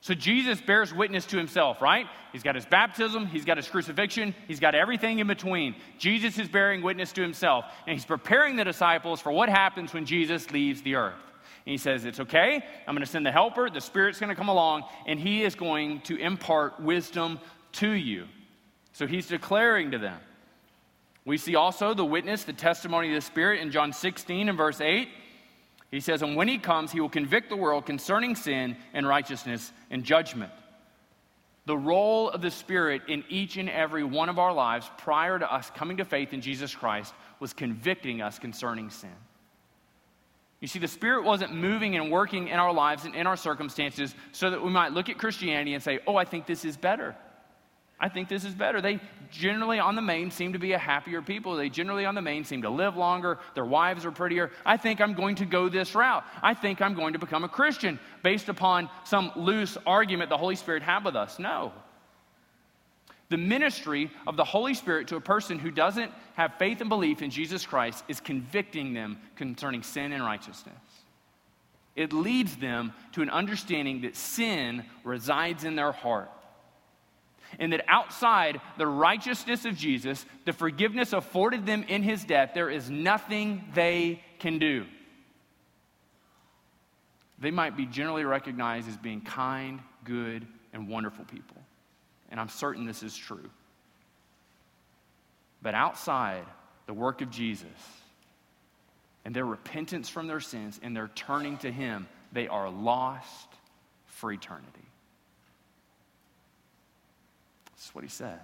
So 0.00 0.14
Jesus 0.14 0.60
bears 0.60 0.94
witness 0.94 1.26
to 1.26 1.36
himself, 1.36 1.82
right? 1.82 2.06
He's 2.32 2.44
got 2.44 2.54
his 2.54 2.64
baptism, 2.64 3.26
he's 3.26 3.44
got 3.44 3.56
his 3.56 3.68
crucifixion, 3.68 4.34
he's 4.46 4.60
got 4.60 4.74
everything 4.74 5.18
in 5.18 5.26
between. 5.26 5.74
Jesus 5.98 6.38
is 6.38 6.48
bearing 6.48 6.82
witness 6.82 7.12
to 7.12 7.22
himself, 7.22 7.64
and 7.86 7.94
he's 7.94 8.04
preparing 8.04 8.54
the 8.56 8.64
disciples 8.64 9.20
for 9.20 9.32
what 9.32 9.48
happens 9.48 9.92
when 9.92 10.06
Jesus 10.06 10.50
leaves 10.52 10.82
the 10.82 10.94
earth. 10.94 11.14
And 11.66 11.72
he 11.72 11.78
says, 11.78 12.04
It's 12.04 12.20
okay, 12.20 12.64
I'm 12.86 12.94
going 12.94 13.04
to 13.04 13.10
send 13.10 13.26
the 13.26 13.32
helper, 13.32 13.68
the 13.70 13.80
Spirit's 13.80 14.20
going 14.20 14.30
to 14.30 14.36
come 14.36 14.48
along, 14.48 14.84
and 15.06 15.18
he 15.18 15.42
is 15.42 15.56
going 15.56 16.00
to 16.02 16.16
impart 16.16 16.78
wisdom 16.78 17.40
to 17.72 17.90
you. 17.90 18.26
So 18.92 19.06
he's 19.06 19.26
declaring 19.26 19.90
to 19.90 19.98
them. 19.98 20.20
We 21.24 21.38
see 21.38 21.56
also 21.56 21.92
the 21.92 22.04
witness, 22.04 22.44
the 22.44 22.52
testimony 22.52 23.08
of 23.08 23.14
the 23.16 23.20
Spirit 23.20 23.60
in 23.60 23.70
John 23.70 23.92
16 23.92 24.48
and 24.48 24.56
verse 24.56 24.80
8. 24.80 25.08
He 25.90 26.00
says, 26.00 26.22
And 26.22 26.36
when 26.36 26.48
he 26.48 26.58
comes, 26.58 26.92
he 26.92 27.00
will 27.00 27.08
convict 27.08 27.48
the 27.48 27.56
world 27.56 27.86
concerning 27.86 28.36
sin 28.36 28.76
and 28.92 29.06
righteousness 29.06 29.72
and 29.90 30.04
judgment. 30.04 30.52
The 31.64 31.76
role 31.76 32.30
of 32.30 32.40
the 32.40 32.50
Spirit 32.50 33.02
in 33.08 33.24
each 33.28 33.56
and 33.56 33.68
every 33.68 34.04
one 34.04 34.28
of 34.28 34.38
our 34.38 34.52
lives 34.52 34.90
prior 34.98 35.38
to 35.38 35.52
us 35.52 35.70
coming 35.74 35.98
to 35.98 36.04
faith 36.04 36.32
in 36.32 36.40
Jesus 36.40 36.74
Christ 36.74 37.12
was 37.40 37.52
convicting 37.52 38.22
us 38.22 38.38
concerning 38.38 38.90
sin. 38.90 39.10
You 40.60 40.68
see, 40.68 40.78
the 40.78 40.88
Spirit 40.88 41.24
wasn't 41.24 41.54
moving 41.54 41.96
and 41.96 42.10
working 42.10 42.48
in 42.48 42.58
our 42.58 42.72
lives 42.72 43.04
and 43.04 43.14
in 43.14 43.26
our 43.26 43.36
circumstances 43.36 44.14
so 44.32 44.50
that 44.50 44.62
we 44.62 44.70
might 44.70 44.92
look 44.92 45.08
at 45.08 45.18
Christianity 45.18 45.74
and 45.74 45.82
say, 45.82 46.00
oh, 46.06 46.16
I 46.16 46.24
think 46.24 46.46
this 46.46 46.64
is 46.64 46.76
better. 46.76 47.14
I 48.00 48.08
think 48.08 48.28
this 48.28 48.44
is 48.44 48.54
better. 48.54 48.80
They 48.80 49.00
generally, 49.30 49.80
on 49.80 49.96
the 49.96 50.02
main, 50.02 50.30
seem 50.30 50.52
to 50.52 50.58
be 50.58 50.72
a 50.72 50.78
happier 50.78 51.20
people. 51.20 51.56
They 51.56 51.68
generally, 51.68 52.04
on 52.04 52.14
the 52.14 52.22
main, 52.22 52.44
seem 52.44 52.62
to 52.62 52.70
live 52.70 52.96
longer. 52.96 53.38
Their 53.54 53.64
wives 53.64 54.04
are 54.04 54.12
prettier. 54.12 54.52
I 54.64 54.76
think 54.76 55.00
I'm 55.00 55.14
going 55.14 55.36
to 55.36 55.44
go 55.44 55.68
this 55.68 55.94
route. 55.94 56.24
I 56.40 56.54
think 56.54 56.80
I'm 56.80 56.94
going 56.94 57.14
to 57.14 57.18
become 57.18 57.42
a 57.42 57.48
Christian 57.48 57.98
based 58.22 58.48
upon 58.48 58.88
some 59.04 59.32
loose 59.34 59.76
argument 59.84 60.30
the 60.30 60.36
Holy 60.36 60.54
Spirit 60.54 60.82
had 60.82 61.04
with 61.04 61.16
us. 61.16 61.40
No. 61.40 61.72
The 63.30 63.36
ministry 63.36 64.10
of 64.26 64.36
the 64.36 64.44
Holy 64.44 64.74
Spirit 64.74 65.08
to 65.08 65.16
a 65.16 65.20
person 65.20 65.58
who 65.58 65.72
doesn't 65.72 66.12
have 66.34 66.54
faith 66.54 66.80
and 66.80 66.88
belief 66.88 67.20
in 67.20 67.30
Jesus 67.30 67.66
Christ 67.66 68.04
is 68.06 68.20
convicting 68.20 68.94
them 68.94 69.18
concerning 69.34 69.82
sin 69.82 70.12
and 70.12 70.22
righteousness. 70.22 70.76
It 71.96 72.12
leads 72.12 72.56
them 72.56 72.92
to 73.12 73.22
an 73.22 73.28
understanding 73.28 74.02
that 74.02 74.14
sin 74.14 74.84
resides 75.02 75.64
in 75.64 75.74
their 75.74 75.90
heart 75.90 76.30
and 77.58 77.72
that 77.72 77.84
outside 77.88 78.60
the 78.76 78.86
righteousness 78.86 79.64
of 79.64 79.76
Jesus, 79.76 80.24
the 80.44 80.52
forgiveness 80.52 81.12
afforded 81.12 81.66
them 81.66 81.84
in 81.84 82.02
his 82.02 82.24
death, 82.24 82.52
there 82.54 82.70
is 82.70 82.90
nothing 82.90 83.64
they 83.74 84.22
can 84.38 84.58
do. 84.58 84.86
they 87.38 87.50
might 87.50 87.76
be 87.76 87.86
generally 87.86 88.24
recognized 88.24 88.88
as 88.88 88.96
being 88.96 89.20
kind, 89.20 89.80
good, 90.04 90.46
and 90.72 90.88
wonderful 90.88 91.24
people. 91.24 91.56
And 92.30 92.40
I'm 92.40 92.48
certain 92.48 92.84
this 92.84 93.02
is 93.02 93.16
true. 93.16 93.48
But 95.62 95.74
outside 95.74 96.44
the 96.86 96.94
work 96.94 97.20
of 97.20 97.30
Jesus 97.30 97.66
and 99.24 99.34
their 99.34 99.44
repentance 99.44 100.08
from 100.08 100.26
their 100.26 100.40
sins 100.40 100.80
and 100.82 100.96
their 100.96 101.08
turning 101.14 101.58
to 101.58 101.70
Him, 101.70 102.08
they 102.32 102.48
are 102.48 102.68
lost 102.68 103.48
for 104.06 104.32
eternity. 104.32 104.87
That's 107.78 107.94
what 107.94 108.02
He 108.02 108.10
says. 108.10 108.38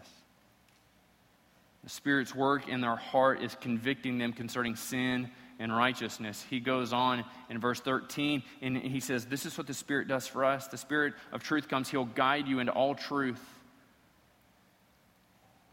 The 1.83 1.91
Spirit's 1.91 2.35
work 2.35 2.69
in 2.69 2.81
their 2.81 2.97
heart 2.97 3.43
is 3.43 3.57
convicting 3.61 4.17
them 4.17 4.33
concerning 4.33 4.77
sin 4.77 5.31
and 5.59 5.75
righteousness. 5.75 6.45
He 6.49 6.61
goes 6.61 6.93
on 6.93 7.25
in 7.51 7.59
verse 7.59 7.81
13 7.81 8.43
and 8.63 8.77
he 8.77 9.01
says, 9.01 9.27
This 9.27 9.45
is 9.45 9.59
what 9.59 9.67
the 9.67 9.75
Spirit 9.75 10.09
does 10.09 10.27
for 10.27 10.45
us. 10.45 10.69
The 10.69 10.79
Spirit 10.79 11.15
of 11.33 11.43
truth 11.43 11.69
comes, 11.69 11.91
He'll 11.91 12.07
guide 12.07 12.49
you 12.49 12.61
into 12.61 12.73
all 12.73 12.95
truth. 12.95 13.43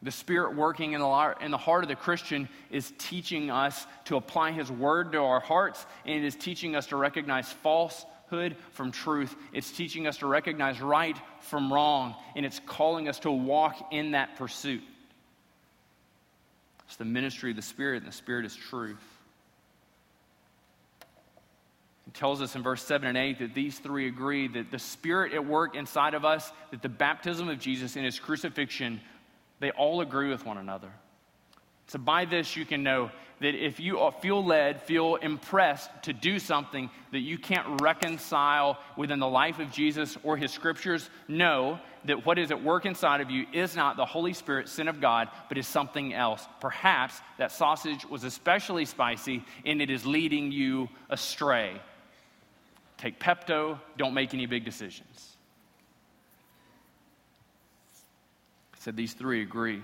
The 0.01 0.11
Spirit 0.11 0.55
working 0.55 0.93
in 0.93 0.99
the, 0.99 1.35
in 1.41 1.51
the 1.51 1.57
heart 1.57 1.83
of 1.83 1.87
the 1.87 1.95
Christian 1.95 2.49
is 2.71 2.91
teaching 2.97 3.51
us 3.51 3.85
to 4.05 4.17
apply 4.17 4.51
His 4.51 4.71
Word 4.71 5.11
to 5.11 5.19
our 5.19 5.39
hearts, 5.39 5.85
and 6.05 6.15
it 6.15 6.25
is 6.25 6.35
teaching 6.35 6.75
us 6.75 6.87
to 6.87 6.97
recognize 6.97 7.51
falsehood 8.31 8.55
from 8.71 8.91
truth. 8.91 9.35
It's 9.53 9.71
teaching 9.71 10.07
us 10.07 10.17
to 10.17 10.27
recognize 10.27 10.81
right 10.81 11.17
from 11.41 11.71
wrong, 11.71 12.15
and 12.35 12.45
it's 12.45 12.61
calling 12.65 13.07
us 13.07 13.19
to 13.19 13.31
walk 13.31 13.89
in 13.91 14.11
that 14.11 14.37
pursuit. 14.37 14.81
It's 16.87 16.95
the 16.95 17.05
ministry 17.05 17.51
of 17.51 17.55
the 17.55 17.61
Spirit, 17.61 17.97
and 17.97 18.07
the 18.07 18.15
Spirit 18.15 18.45
is 18.45 18.55
truth. 18.55 19.01
It 22.07 22.13
tells 22.13 22.41
us 22.41 22.55
in 22.55 22.63
verse 22.63 22.83
7 22.83 23.07
and 23.07 23.17
8 23.17 23.39
that 23.39 23.53
these 23.53 23.79
three 23.79 24.07
agree 24.07 24.47
that 24.49 24.71
the 24.71 24.79
Spirit 24.79 25.33
at 25.33 25.45
work 25.45 25.75
inside 25.75 26.13
of 26.13 26.25
us, 26.25 26.51
that 26.71 26.81
the 26.81 26.89
baptism 26.89 27.47
of 27.47 27.59
Jesus 27.59 27.95
and 27.95 28.03
his 28.03 28.19
crucifixion 28.19 28.99
they 29.59 29.69
all 29.69 30.01
agree 30.01 30.29
with 30.29 30.43
one 30.43 30.57
another. 30.57 30.89
So, 31.85 31.99
by 31.99 32.25
this, 32.25 32.55
you 32.55 32.65
can 32.65 32.81
know 32.81 33.11
that 33.41 33.55
if 33.55 33.79
you 33.79 33.99
feel 34.21 34.45
led, 34.45 34.83
feel 34.83 35.15
impressed 35.15 35.89
to 36.03 36.13
do 36.13 36.37
something 36.37 36.89
that 37.11 37.19
you 37.19 37.39
can't 37.39 37.81
reconcile 37.81 38.77
within 38.95 39.19
the 39.19 39.27
life 39.27 39.57
of 39.59 39.71
Jesus 39.71 40.15
or 40.23 40.37
his 40.37 40.51
scriptures, 40.51 41.09
know 41.27 41.79
that 42.05 42.23
what 42.23 42.37
is 42.37 42.51
at 42.51 42.63
work 42.63 42.85
inside 42.85 43.19
of 43.19 43.31
you 43.31 43.45
is 43.51 43.75
not 43.75 43.97
the 43.97 44.05
Holy 44.05 44.33
Spirit, 44.33 44.69
sin 44.69 44.87
of 44.87 45.01
God, 45.01 45.27
but 45.49 45.57
is 45.57 45.67
something 45.67 46.13
else. 46.13 46.47
Perhaps 46.59 47.19
that 47.39 47.51
sausage 47.51 48.05
was 48.05 48.23
especially 48.23 48.85
spicy 48.85 49.43
and 49.65 49.81
it 49.81 49.89
is 49.89 50.05
leading 50.05 50.51
you 50.51 50.87
astray. 51.09 51.81
Take 52.97 53.19
Pepto, 53.19 53.79
don't 53.97 54.13
make 54.13 54.35
any 54.35 54.45
big 54.45 54.65
decisions. 54.65 55.35
I 58.75 58.77
said 58.77 58.95
these 58.95 59.13
three 59.13 59.41
agree. 59.41 59.81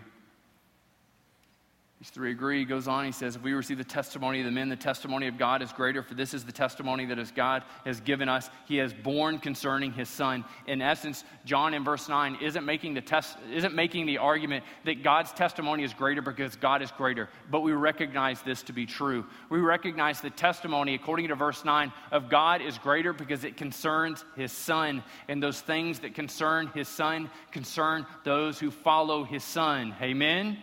These 1.99 2.11
three 2.11 2.29
agree. 2.29 2.59
He 2.59 2.65
goes 2.65 2.87
on, 2.87 3.05
he 3.05 3.11
says, 3.11 3.35
If 3.35 3.41
we 3.41 3.53
receive 3.53 3.79
the 3.79 3.83
testimony 3.83 4.39
of 4.39 4.45
the 4.45 4.51
men, 4.51 4.69
the 4.69 4.75
testimony 4.75 5.27
of 5.27 5.39
God 5.39 5.63
is 5.63 5.71
greater, 5.71 6.03
for 6.03 6.13
this 6.13 6.35
is 6.35 6.45
the 6.45 6.51
testimony 6.51 7.05
that 7.07 7.17
as 7.17 7.31
God 7.31 7.63
has 7.85 8.01
given 8.01 8.29
us. 8.29 8.51
He 8.67 8.77
has 8.77 8.93
borne 8.93 9.39
concerning 9.39 9.91
his 9.93 10.07
son. 10.07 10.45
In 10.67 10.79
essence, 10.79 11.23
John 11.43 11.73
in 11.73 11.83
verse 11.83 12.07
9 12.07 12.37
isn't 12.39 12.63
making 12.63 12.93
the 12.93 13.01
test, 13.01 13.35
isn't 13.51 13.73
making 13.73 14.05
the 14.05 14.19
argument 14.19 14.63
that 14.85 15.01
God's 15.01 15.31
testimony 15.31 15.83
is 15.83 15.91
greater 15.91 16.21
because 16.21 16.55
God 16.55 16.83
is 16.83 16.91
greater. 16.91 17.29
But 17.49 17.61
we 17.61 17.71
recognize 17.71 18.43
this 18.43 18.61
to 18.63 18.73
be 18.73 18.85
true. 18.85 19.25
We 19.49 19.59
recognize 19.59 20.21
the 20.21 20.29
testimony, 20.29 20.93
according 20.93 21.29
to 21.29 21.35
verse 21.35 21.65
9, 21.65 21.91
of 22.11 22.29
God 22.29 22.61
is 22.61 22.77
greater 22.77 23.11
because 23.11 23.43
it 23.43 23.57
concerns 23.57 24.23
his 24.35 24.51
son. 24.51 25.03
And 25.27 25.41
those 25.41 25.61
things 25.61 26.01
that 26.01 26.13
concern 26.13 26.67
his 26.75 26.87
son 26.87 27.31
concern 27.51 28.05
those 28.23 28.59
who 28.59 28.69
follow 28.69 29.23
his 29.23 29.43
son. 29.43 29.95
Amen 29.99 30.59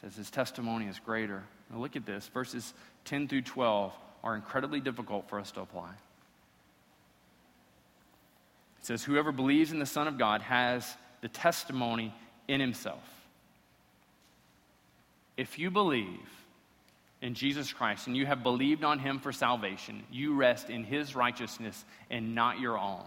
says 0.00 0.14
his 0.14 0.30
testimony 0.30 0.86
is 0.86 0.98
greater. 0.98 1.42
Now 1.70 1.78
look 1.78 1.96
at 1.96 2.06
this. 2.06 2.26
Verses 2.28 2.72
10 3.04 3.28
through 3.28 3.42
12 3.42 3.92
are 4.22 4.36
incredibly 4.36 4.80
difficult 4.80 5.28
for 5.28 5.40
us 5.40 5.50
to 5.52 5.60
apply. 5.60 5.90
It 8.80 8.86
says, 8.86 9.02
Whoever 9.02 9.32
believes 9.32 9.72
in 9.72 9.78
the 9.78 9.86
Son 9.86 10.06
of 10.06 10.18
God 10.18 10.42
has 10.42 10.96
the 11.20 11.28
testimony 11.28 12.14
in 12.46 12.60
himself. 12.60 13.02
If 15.36 15.58
you 15.58 15.70
believe 15.70 16.28
in 17.20 17.34
Jesus 17.34 17.72
Christ 17.72 18.06
and 18.06 18.16
you 18.16 18.26
have 18.26 18.42
believed 18.42 18.84
on 18.84 18.98
him 18.98 19.18
for 19.18 19.32
salvation, 19.32 20.04
you 20.10 20.34
rest 20.34 20.70
in 20.70 20.84
his 20.84 21.14
righteousness 21.14 21.84
and 22.10 22.34
not 22.34 22.60
your 22.60 22.78
own, 22.78 23.04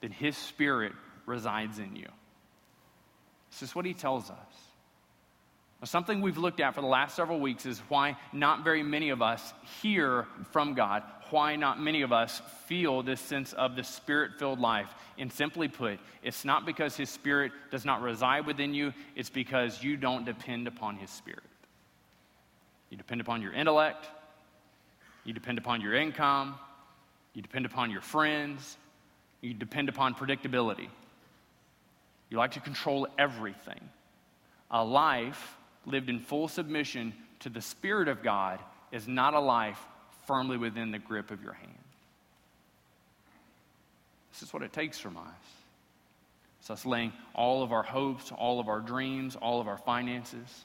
then 0.00 0.10
his 0.10 0.36
spirit 0.36 0.92
resides 1.24 1.78
in 1.78 1.96
you. 1.96 2.08
This 3.50 3.62
is 3.62 3.74
what 3.74 3.86
he 3.86 3.94
tells 3.94 4.30
us. 4.30 4.65
Something 5.84 6.22
we've 6.22 6.38
looked 6.38 6.60
at 6.60 6.74
for 6.74 6.80
the 6.80 6.86
last 6.86 7.14
several 7.14 7.38
weeks 7.38 7.66
is 7.66 7.78
why 7.88 8.16
not 8.32 8.64
very 8.64 8.82
many 8.82 9.10
of 9.10 9.20
us 9.20 9.52
hear 9.82 10.26
from 10.50 10.74
God, 10.74 11.02
why 11.30 11.56
not 11.56 11.80
many 11.80 12.02
of 12.02 12.12
us 12.12 12.40
feel 12.66 13.02
this 13.02 13.20
sense 13.20 13.52
of 13.52 13.76
the 13.76 13.84
spirit 13.84 14.32
filled 14.38 14.58
life. 14.58 14.92
And 15.18 15.30
simply 15.30 15.68
put, 15.68 15.98
it's 16.22 16.44
not 16.44 16.66
because 16.66 16.96
His 16.96 17.08
Spirit 17.08 17.52
does 17.70 17.84
not 17.84 18.02
reside 18.02 18.46
within 18.46 18.74
you, 18.74 18.92
it's 19.14 19.30
because 19.30 19.82
you 19.82 19.96
don't 19.96 20.24
depend 20.24 20.66
upon 20.66 20.96
His 20.96 21.10
Spirit. 21.10 21.42
You 22.90 22.96
depend 22.96 23.20
upon 23.20 23.40
your 23.40 23.52
intellect, 23.52 24.08
you 25.24 25.32
depend 25.32 25.58
upon 25.58 25.80
your 25.80 25.94
income, 25.94 26.56
you 27.32 27.42
depend 27.42 27.66
upon 27.66 27.90
your 27.90 28.00
friends, 28.00 28.76
you 29.40 29.54
depend 29.54 29.88
upon 29.88 30.14
predictability. 30.14 30.88
You 32.30 32.38
like 32.38 32.52
to 32.52 32.60
control 32.60 33.06
everything. 33.18 33.80
A 34.70 34.84
life 34.84 35.56
lived 35.86 36.10
in 36.10 36.20
full 36.20 36.48
submission 36.48 37.14
to 37.40 37.48
the 37.48 37.62
Spirit 37.62 38.08
of 38.08 38.22
God 38.22 38.60
is 38.92 39.08
not 39.08 39.34
a 39.34 39.40
life 39.40 39.80
firmly 40.26 40.56
within 40.56 40.90
the 40.90 40.98
grip 40.98 41.30
of 41.30 41.42
your 41.42 41.52
hand. 41.52 41.72
This 44.32 44.42
is 44.42 44.52
what 44.52 44.62
it 44.62 44.72
takes 44.72 44.98
from 44.98 45.16
us. 45.16 45.22
It's 46.60 46.70
us 46.70 46.84
laying 46.84 47.12
all 47.34 47.62
of 47.62 47.72
our 47.72 47.84
hopes, 47.84 48.32
all 48.32 48.60
of 48.60 48.68
our 48.68 48.80
dreams, 48.80 49.36
all 49.36 49.60
of 49.60 49.68
our 49.68 49.78
finances. 49.78 50.64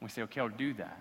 We 0.00 0.08
say, 0.08 0.22
okay, 0.22 0.40
I'll 0.40 0.48
do 0.48 0.72
that. 0.74 1.00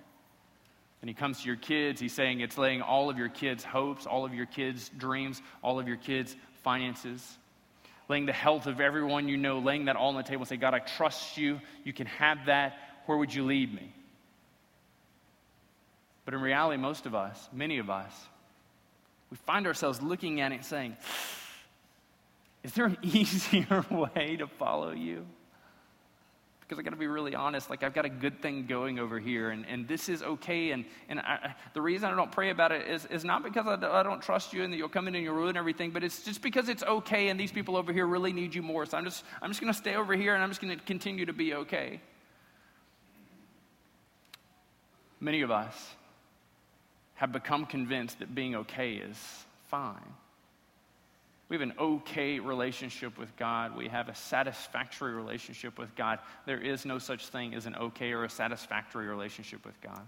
And 1.01 1.07
he 1.07 1.13
comes 1.13 1.41
to 1.41 1.47
your 1.47 1.55
kids, 1.55 2.01
he's 2.01 2.13
saying 2.13 2.41
it's 2.41 2.57
laying 2.57 2.81
all 2.81 3.09
of 3.09 3.17
your 3.17 3.29
kids' 3.29 3.63
hopes, 3.63 4.05
all 4.05 4.25
of 4.25 4.33
your 4.33 4.47
kids' 4.47 4.89
dreams, 4.97 5.41
all 5.61 5.79
of 5.79 5.87
your 5.87 5.95
kids' 5.95 6.35
finances, 6.63 7.37
laying 8.09 8.25
the 8.25 8.33
health 8.33 8.67
of 8.67 8.81
everyone 8.81 9.29
you 9.29 9.37
know, 9.37 9.59
laying 9.59 9.85
that 9.85 9.95
all 9.95 10.09
on 10.09 10.15
the 10.15 10.23
table 10.23 10.43
say, 10.43 10.57
God, 10.57 10.73
I 10.73 10.79
trust 10.79 11.37
you. 11.37 11.61
You 11.85 11.93
can 11.93 12.07
have 12.07 12.47
that. 12.47 12.77
Where 13.09 13.17
would 13.17 13.33
you 13.33 13.43
lead 13.43 13.73
me? 13.73 13.91
But 16.25 16.35
in 16.35 16.41
reality, 16.41 16.79
most 16.79 17.07
of 17.07 17.15
us, 17.15 17.49
many 17.51 17.79
of 17.79 17.89
us, 17.89 18.13
we 19.31 19.37
find 19.47 19.65
ourselves 19.65 19.99
looking 19.99 20.41
at 20.41 20.51
it 20.51 20.55
and 20.57 20.63
saying, 20.63 20.95
Is 22.63 22.73
there 22.73 22.85
an 22.85 22.99
easier 23.01 23.83
way 23.89 24.35
to 24.37 24.45
follow 24.45 24.91
you? 24.91 25.25
Because 26.61 26.77
I 26.77 26.83
got 26.83 26.91
to 26.91 26.97
be 26.97 27.07
really 27.07 27.33
honest, 27.33 27.71
like 27.71 27.81
I've 27.81 27.95
got 27.95 28.05
a 28.05 28.09
good 28.09 28.43
thing 28.43 28.67
going 28.67 28.99
over 28.99 29.17
here, 29.17 29.49
and, 29.49 29.65
and 29.65 29.87
this 29.87 30.07
is 30.07 30.21
okay. 30.21 30.69
And, 30.69 30.85
and 31.09 31.19
I, 31.19 31.55
the 31.73 31.81
reason 31.81 32.11
I 32.11 32.15
don't 32.15 32.31
pray 32.31 32.51
about 32.51 32.71
it 32.71 32.87
is, 32.87 33.07
is 33.07 33.25
not 33.25 33.41
because 33.41 33.65
I, 33.65 33.73
I 33.73 34.03
don't 34.03 34.21
trust 34.21 34.53
you 34.53 34.61
and 34.61 34.71
that 34.71 34.77
you'll 34.77 34.87
come 34.87 35.07
in 35.07 35.15
and 35.15 35.23
you'll 35.23 35.33
ruin 35.33 35.57
everything, 35.57 35.89
but 35.89 36.03
it's 36.03 36.21
just 36.21 36.43
because 36.43 36.69
it's 36.69 36.83
okay, 36.83 37.29
and 37.29 37.39
these 37.39 37.51
people 37.51 37.75
over 37.75 37.91
here 37.91 38.05
really 38.05 38.33
need 38.33 38.53
you 38.53 38.61
more. 38.61 38.85
So 38.85 38.99
I'm 38.99 39.05
just, 39.05 39.23
I'm 39.41 39.49
just 39.49 39.61
going 39.61 39.73
to 39.73 39.79
stay 39.79 39.95
over 39.95 40.15
here 40.15 40.35
and 40.35 40.43
I'm 40.43 40.49
just 40.51 40.61
going 40.61 40.77
to 40.77 40.85
continue 40.85 41.25
to 41.25 41.33
be 41.33 41.55
okay. 41.55 42.01
Many 45.19 45.41
of 45.41 45.51
us 45.51 45.75
have 47.15 47.31
become 47.31 47.65
convinced 47.65 48.19
that 48.19 48.33
being 48.33 48.55
okay 48.55 48.93
is 48.93 49.17
fine. 49.67 50.13
We 51.49 51.55
have 51.55 51.61
an 51.61 51.73
okay 51.79 52.39
relationship 52.39 53.17
with 53.17 53.35
God. 53.35 53.75
We 53.75 53.87
have 53.87 54.07
a 54.07 54.15
satisfactory 54.15 55.13
relationship 55.13 55.79
with 55.79 55.93
God. 55.95 56.19
There 56.45 56.61
is 56.61 56.85
no 56.85 56.99
such 56.99 57.27
thing 57.27 57.55
as 57.55 57.65
an 57.65 57.75
okay 57.75 58.11
or 58.11 58.23
a 58.23 58.29
satisfactory 58.29 59.07
relationship 59.07 59.65
with 59.65 59.79
God. 59.81 60.01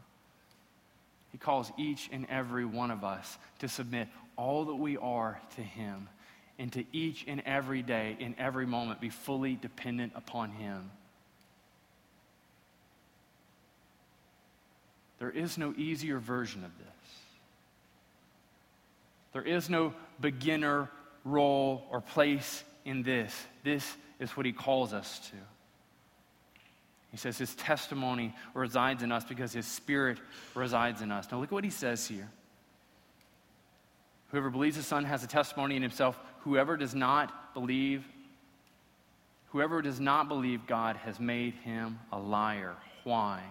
He 1.31 1.37
calls 1.37 1.71
each 1.77 2.09
and 2.11 2.27
every 2.29 2.65
one 2.65 2.91
of 2.91 3.03
us 3.03 3.37
to 3.59 3.67
submit 3.67 4.07
all 4.37 4.65
that 4.65 4.75
we 4.75 4.97
are 4.97 5.41
to 5.55 5.61
Him 5.61 6.09
and 6.59 6.71
to 6.73 6.85
each 6.93 7.25
and 7.27 7.41
every 7.45 7.81
day, 7.81 8.15
in 8.19 8.35
every 8.37 8.67
moment, 8.67 9.01
be 9.01 9.09
fully 9.09 9.55
dependent 9.55 10.13
upon 10.15 10.51
Him. 10.51 10.91
There 15.21 15.29
is 15.29 15.55
no 15.55 15.71
easier 15.77 16.17
version 16.17 16.65
of 16.65 16.71
this. 16.79 16.87
There 19.33 19.43
is 19.43 19.69
no 19.69 19.93
beginner 20.19 20.89
role 21.23 21.85
or 21.91 22.01
place 22.01 22.63
in 22.85 23.03
this. 23.03 23.31
This 23.63 23.85
is 24.19 24.31
what 24.31 24.47
he 24.47 24.51
calls 24.51 24.93
us 24.93 25.19
to. 25.29 25.35
He 27.11 27.17
says 27.17 27.37
his 27.37 27.53
testimony 27.53 28.33
resides 28.55 29.03
in 29.03 29.11
us 29.11 29.23
because 29.23 29.53
his 29.53 29.67
spirit 29.67 30.17
resides 30.55 31.03
in 31.03 31.11
us. 31.11 31.31
Now, 31.31 31.37
look 31.37 31.49
at 31.49 31.51
what 31.51 31.63
he 31.63 31.69
says 31.69 32.07
here. 32.07 32.27
Whoever 34.29 34.49
believes 34.49 34.77
the 34.77 34.81
Son 34.81 35.03
has 35.03 35.23
a 35.23 35.27
testimony 35.27 35.75
in 35.75 35.83
himself. 35.83 36.17
Whoever 36.39 36.77
does 36.77 36.95
not 36.95 37.53
believe, 37.53 38.03
whoever 39.49 39.83
does 39.83 39.99
not 39.99 40.27
believe 40.27 40.65
God 40.65 40.95
has 40.95 41.19
made 41.19 41.53
him 41.63 41.99
a 42.11 42.17
liar. 42.17 42.75
Why? 43.03 43.43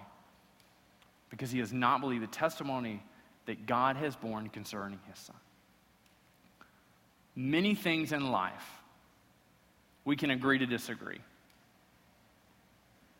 Because 1.31 1.51
he 1.51 1.61
has 1.61 1.73
not 1.73 2.01
believed 2.01 2.23
the 2.23 2.29
testimony 2.29 3.03
that 3.47 3.67
God 3.67 3.97
has 3.97 4.17
borne 4.17 4.49
concerning 4.49 4.99
his 5.09 5.19
Son. 5.19 5.37
Many 7.35 7.75
things 7.75 8.13
in 8.13 8.31
life 8.31 8.81
we 10.05 10.17
can 10.17 10.31
agree 10.31 10.59
to 10.59 10.67
disagree. 10.67 11.21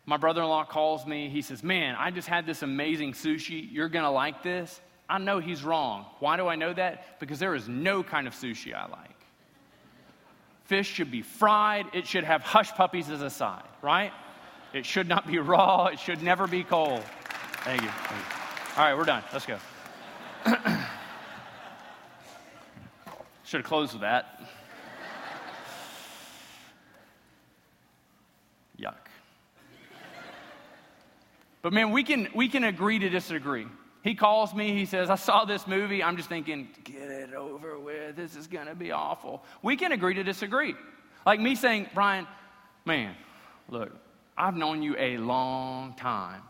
My 0.05 0.17
brother 0.17 0.41
in 0.41 0.47
law 0.49 0.65
calls 0.65 1.05
me. 1.05 1.29
He 1.29 1.41
says, 1.41 1.63
Man, 1.63 1.95
I 1.97 2.11
just 2.11 2.27
had 2.27 2.45
this 2.45 2.63
amazing 2.63 3.13
sushi. 3.13 3.67
You're 3.71 3.89
going 3.89 4.03
to 4.03 4.11
like 4.11 4.43
this. 4.43 4.81
I 5.09 5.17
know 5.17 5.39
he's 5.39 5.63
wrong. 5.63 6.05
Why 6.19 6.37
do 6.37 6.47
I 6.47 6.55
know 6.55 6.73
that? 6.73 7.19
Because 7.19 7.39
there 7.39 7.55
is 7.55 7.67
no 7.67 8.03
kind 8.03 8.27
of 8.27 8.33
sushi 8.33 8.73
I 8.73 8.87
like. 8.87 9.11
Fish 10.65 10.87
should 10.87 11.11
be 11.11 11.21
fried, 11.21 11.85
it 11.91 12.07
should 12.07 12.23
have 12.23 12.43
hush 12.43 12.71
puppies 12.71 13.09
as 13.09 13.21
a 13.21 13.29
side, 13.29 13.67
right? 13.81 14.13
It 14.73 14.85
should 14.85 15.07
not 15.07 15.27
be 15.27 15.37
raw, 15.37 15.87
it 15.87 15.99
should 15.99 16.23
never 16.23 16.47
be 16.47 16.63
cold. 16.63 17.03
Thank 17.63 17.83
you. 17.83 17.89
Thank 17.89 18.21
you. 18.21 18.27
All 18.77 18.83
right, 18.85 18.97
we're 18.97 19.05
done. 19.05 19.23
Let's 19.31 19.45
go. 19.45 19.57
should 23.51 23.59
have 23.59 23.67
closed 23.67 23.91
with 23.91 24.01
that. 24.01 24.39
Yuck. 28.79 28.95
But 31.61 31.73
man, 31.73 31.91
we 31.91 32.03
can, 32.03 32.29
we 32.33 32.47
can 32.47 32.63
agree 32.63 32.97
to 32.97 33.09
disagree. 33.09 33.67
He 34.03 34.15
calls 34.15 34.55
me, 34.55 34.71
he 34.73 34.85
says, 34.85 35.09
I 35.09 35.15
saw 35.15 35.45
this 35.45 35.67
movie. 35.67 36.01
I'm 36.01 36.17
just 36.17 36.29
thinking, 36.29 36.69
get 36.83 37.03
it 37.11 37.33
over 37.33 37.77
with. 37.77 38.15
This 38.15 38.35
is 38.35 38.47
going 38.47 38.67
to 38.67 38.73
be 38.73 38.91
awful. 38.91 39.43
We 39.61 39.75
can 39.75 39.91
agree 39.91 40.13
to 40.15 40.23
disagree. 40.23 40.73
Like 41.25 41.39
me 41.39 41.53
saying, 41.53 41.89
Brian, 41.93 42.25
man, 42.85 43.15
look, 43.69 43.91
I've 44.37 44.55
known 44.55 44.81
you 44.81 44.95
a 44.97 45.17
long 45.17 45.93
time, 45.95 46.41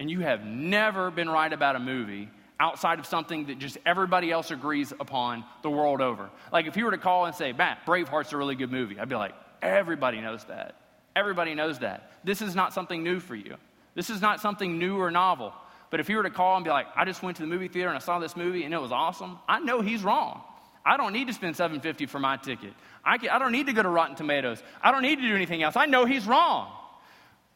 and 0.00 0.10
you 0.10 0.20
have 0.20 0.46
never 0.46 1.10
been 1.10 1.28
right 1.28 1.52
about 1.52 1.76
a 1.76 1.78
movie 1.78 2.30
outside 2.58 2.98
of 2.98 3.04
something 3.06 3.46
that 3.46 3.58
just 3.58 3.76
everybody 3.84 4.30
else 4.30 4.50
agrees 4.50 4.92
upon 4.98 5.44
the 5.62 5.70
world 5.70 6.00
over. 6.00 6.30
Like 6.50 6.66
if 6.66 6.76
you 6.76 6.86
were 6.86 6.90
to 6.90 6.98
call 6.98 7.26
and 7.26 7.34
say, 7.34 7.52
Matt, 7.52 7.84
Braveheart's 7.84 8.32
a 8.32 8.38
really 8.38 8.54
good 8.54 8.72
movie, 8.72 8.98
I'd 8.98 9.10
be 9.10 9.14
like, 9.14 9.34
everybody 9.60 10.22
knows 10.22 10.42
that. 10.44 10.74
Everybody 11.14 11.54
knows 11.54 11.80
that. 11.80 12.12
This 12.24 12.40
is 12.40 12.54
not 12.54 12.72
something 12.72 13.04
new 13.04 13.20
for 13.20 13.34
you. 13.34 13.56
This 13.94 14.08
is 14.08 14.22
not 14.22 14.40
something 14.40 14.78
new 14.78 14.98
or 14.98 15.10
novel. 15.10 15.52
But 15.90 16.00
if 16.00 16.08
you 16.08 16.16
were 16.16 16.22
to 16.22 16.30
call 16.30 16.56
and 16.56 16.64
be 16.64 16.70
like, 16.70 16.86
I 16.96 17.04
just 17.04 17.22
went 17.22 17.36
to 17.36 17.42
the 17.42 17.48
movie 17.48 17.68
theater 17.68 17.88
and 17.88 17.96
I 17.96 18.00
saw 18.00 18.18
this 18.18 18.36
movie 18.36 18.64
and 18.64 18.72
it 18.72 18.80
was 18.80 18.92
awesome, 18.92 19.38
I 19.46 19.60
know 19.60 19.82
he's 19.82 20.02
wrong. 20.02 20.40
I 20.82 20.96
don't 20.96 21.12
need 21.12 21.26
to 21.26 21.34
spend 21.34 21.56
750 21.56 22.06
for 22.06 22.18
my 22.18 22.38
ticket. 22.38 22.72
I, 23.04 23.18
can, 23.18 23.28
I 23.28 23.38
don't 23.38 23.52
need 23.52 23.66
to 23.66 23.74
go 23.74 23.82
to 23.82 23.88
Rotten 23.90 24.16
Tomatoes. 24.16 24.62
I 24.80 24.92
don't 24.92 25.02
need 25.02 25.16
to 25.16 25.28
do 25.28 25.34
anything 25.34 25.62
else. 25.62 25.76
I 25.76 25.84
know 25.84 26.06
he's 26.06 26.26
wrong. 26.26 26.72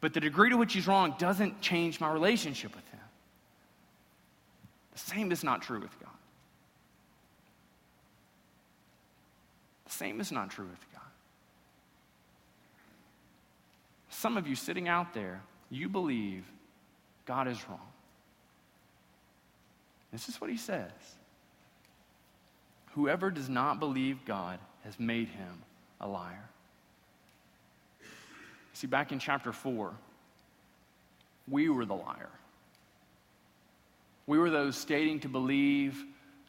But 0.05 0.13
the 0.13 0.19
degree 0.19 0.51
to 0.51 0.55
which 0.55 0.73
he's 0.73 0.85
wrong 0.85 1.15
doesn't 1.17 1.61
change 1.61 1.99
my 1.99 2.11
relationship 2.13 2.75
with 2.75 2.87
him. 2.89 2.99
The 4.93 4.99
same 4.99 5.31
is 5.31 5.43
not 5.43 5.63
true 5.63 5.79
with 5.79 5.99
God. 5.99 6.13
The 9.85 9.91
same 9.91 10.21
is 10.21 10.31
not 10.31 10.51
true 10.51 10.67
with 10.67 10.93
God. 10.93 11.01
Some 14.11 14.37
of 14.37 14.47
you 14.47 14.55
sitting 14.55 14.87
out 14.87 15.15
there, 15.15 15.41
you 15.71 15.89
believe 15.89 16.45
God 17.25 17.47
is 17.47 17.67
wrong. 17.67 17.79
This 20.11 20.29
is 20.29 20.39
what 20.39 20.51
he 20.51 20.57
says 20.57 20.91
Whoever 22.91 23.31
does 23.31 23.49
not 23.49 23.79
believe 23.79 24.23
God 24.23 24.59
has 24.83 24.99
made 24.99 25.29
him 25.29 25.63
a 25.99 26.07
liar. 26.07 26.47
See, 28.75 28.87
back 28.87 29.13
in 29.13 29.19
chapter 29.19 29.53
4, 29.53 29.93
we 31.47 31.69
were 31.69 31.85
the 31.85 31.95
liar. 31.95 32.29
We 34.27 34.37
were 34.37 34.49
those 34.49 34.75
stating 34.75 35.21
to 35.21 35.29
believe 35.29 36.03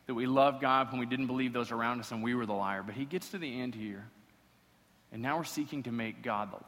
that 0.06 0.14
we 0.14 0.26
love 0.26 0.60
God 0.60 0.90
when 0.90 0.98
we 0.98 1.06
didn't 1.06 1.28
believe 1.28 1.52
those 1.52 1.70
around 1.70 2.00
us, 2.00 2.10
and 2.10 2.24
we 2.24 2.34
were 2.34 2.44
the 2.44 2.52
liar. 2.52 2.82
But 2.82 2.96
he 2.96 3.04
gets 3.04 3.28
to 3.30 3.38
the 3.38 3.60
end 3.60 3.76
here, 3.76 4.04
and 5.12 5.22
now 5.22 5.38
we're 5.38 5.44
seeking 5.44 5.84
to 5.84 5.92
make 5.92 6.22
God 6.22 6.50
the 6.50 6.56
liar. 6.56 6.62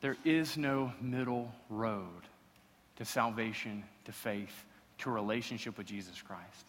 There 0.00 0.16
is 0.24 0.56
no 0.56 0.92
middle 1.00 1.52
road 1.68 2.22
to 2.96 3.04
salvation, 3.04 3.82
to 4.04 4.12
faith, 4.12 4.64
to 4.98 5.10
a 5.10 5.12
relationship 5.12 5.76
with 5.76 5.88
Jesus 5.88 6.22
Christ. 6.22 6.66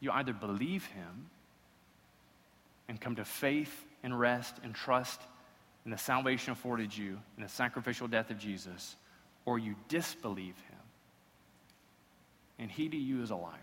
You 0.00 0.10
either 0.10 0.34
believe 0.34 0.84
him 0.88 1.30
and 2.86 3.00
come 3.00 3.16
to 3.16 3.24
faith 3.24 3.86
and 4.02 4.18
rest 4.18 4.56
and 4.62 4.74
trust 4.74 5.20
in 5.84 5.90
the 5.90 5.98
salvation 5.98 6.52
afforded 6.52 6.96
you 6.96 7.18
in 7.36 7.42
the 7.42 7.48
sacrificial 7.48 8.06
death 8.08 8.30
of 8.30 8.38
Jesus, 8.38 8.96
or 9.44 9.58
you 9.58 9.74
disbelieve 9.88 10.56
him. 10.68 10.78
And 12.58 12.70
he 12.70 12.88
to 12.88 12.96
you 12.96 13.22
is 13.22 13.30
a 13.30 13.36
liar. 13.36 13.58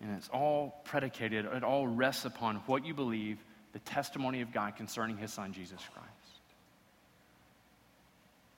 And 0.00 0.16
it's 0.16 0.28
all 0.28 0.82
predicated, 0.84 1.46
it 1.46 1.64
all 1.64 1.86
rests 1.86 2.26
upon 2.26 2.56
what 2.66 2.84
you 2.84 2.92
believe, 2.92 3.38
the 3.72 3.78
testimony 3.80 4.42
of 4.42 4.52
God 4.52 4.76
concerning 4.76 5.16
his 5.16 5.32
son, 5.32 5.54
Jesus 5.54 5.80
Christ. 5.92 6.10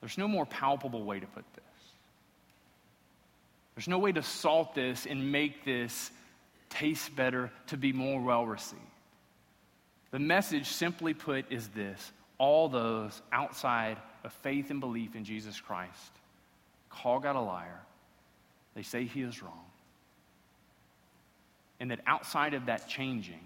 There's 0.00 0.18
no 0.18 0.26
more 0.26 0.44
palpable 0.44 1.04
way 1.04 1.20
to 1.20 1.26
put 1.26 1.44
this. 1.54 1.64
There's 3.76 3.88
no 3.88 3.98
way 3.98 4.10
to 4.12 4.22
salt 4.22 4.74
this 4.74 5.06
and 5.06 5.30
make 5.30 5.64
this 5.64 6.10
taste 6.70 7.14
better 7.14 7.50
to 7.68 7.76
be 7.76 7.92
more 7.92 8.20
well 8.20 8.46
received. 8.46 8.80
The 10.10 10.18
message, 10.18 10.66
simply 10.66 11.14
put, 11.14 11.50
is 11.50 11.68
this 11.68 12.12
all 12.38 12.68
those 12.68 13.20
outside 13.32 13.98
of 14.24 14.32
faith 14.32 14.70
and 14.70 14.80
belief 14.80 15.14
in 15.14 15.24
Jesus 15.24 15.60
Christ 15.60 16.12
call 16.90 17.20
God 17.20 17.36
a 17.36 17.40
liar. 17.40 17.80
They 18.74 18.82
say 18.82 19.04
he 19.04 19.22
is 19.22 19.42
wrong. 19.42 19.64
And 21.80 21.90
that 21.90 22.00
outside 22.06 22.54
of 22.54 22.66
that 22.66 22.88
changing, 22.88 23.40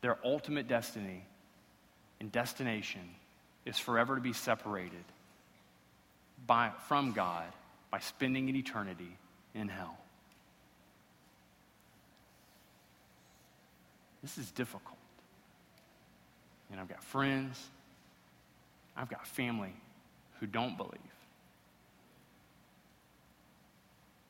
their 0.00 0.18
ultimate 0.24 0.68
destiny 0.68 1.24
and 2.20 2.32
destination 2.32 3.02
is 3.66 3.78
forever 3.78 4.14
to 4.14 4.20
be 4.20 4.32
separated 4.32 5.04
by, 6.46 6.70
from 6.86 7.12
God 7.12 7.44
by 7.90 7.98
spending 7.98 8.48
an 8.48 8.56
eternity 8.56 9.16
in 9.54 9.68
hell. 9.68 9.98
This 14.22 14.38
is 14.38 14.50
difficult. 14.50 14.98
And 16.70 16.80
I've 16.80 16.88
got 16.88 17.02
friends, 17.02 17.62
I've 18.96 19.08
got 19.08 19.26
family 19.26 19.72
who 20.40 20.46
don't 20.46 20.76
believe. 20.76 20.98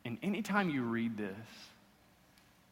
And 0.05 0.19
anytime 0.23 0.71
you 0.71 0.83
read 0.83 1.17
this, 1.17 1.37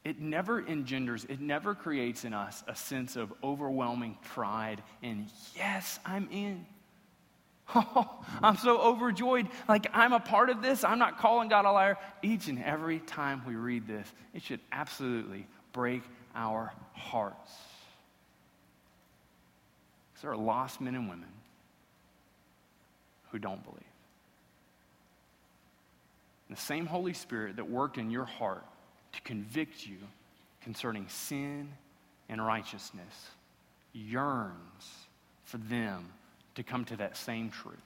it 0.05 0.21
never 0.21 0.65
engenders, 0.65 1.25
it 1.29 1.41
never 1.41 1.75
creates 1.75 2.25
in 2.25 2.33
us 2.33 2.63
a 2.69 2.77
sense 2.77 3.17
of 3.17 3.33
overwhelming 3.43 4.17
pride 4.23 4.83
and, 5.03 5.27
yes, 5.57 5.99
I'm 6.07 6.29
in. 6.31 6.65
Oh, 7.75 8.25
I'm 8.43 8.57
so 8.57 8.79
overjoyed. 8.79 9.49
Like, 9.69 9.89
I'm 9.93 10.13
a 10.13 10.21
part 10.21 10.49
of 10.49 10.63
this. 10.63 10.85
I'm 10.85 11.01
not 11.01 11.19
calling 11.19 11.49
God 11.49 11.65
a 11.65 11.73
liar. 11.73 11.99
Each 12.23 12.47
and 12.47 12.63
every 12.63 13.01
time 13.01 13.43
we 13.47 13.57
read 13.57 13.89
this, 13.89 14.07
it 14.33 14.43
should 14.43 14.61
absolutely 14.71 15.47
break 15.73 16.03
our 16.37 16.73
hearts. 16.93 17.53
Because 20.13 20.23
there 20.23 20.31
are 20.31 20.37
lost 20.37 20.81
men 20.81 20.95
and 20.95 21.09
women 21.09 21.29
who 23.33 23.39
don't 23.39 23.63
believe. 23.65 23.83
And 26.49 26.57
the 26.57 26.61
same 26.61 26.87
Holy 26.87 27.13
Spirit 27.13 27.57
that 27.57 27.69
worked 27.69 27.99
in 27.99 28.11
your 28.11 28.25
heart 28.25 28.65
to 29.13 29.21
convict 29.23 29.85
you 29.87 29.97
concerning 30.63 31.09
sin 31.09 31.73
and 32.29 32.45
righteousness 32.45 33.31
yearns 33.93 35.07
for 35.45 35.59
them 35.59 36.07
to 36.55 36.63
come 36.63 36.85
to 36.85 36.97
that 36.97 37.17
same 37.17 37.51
truth. 37.51 37.77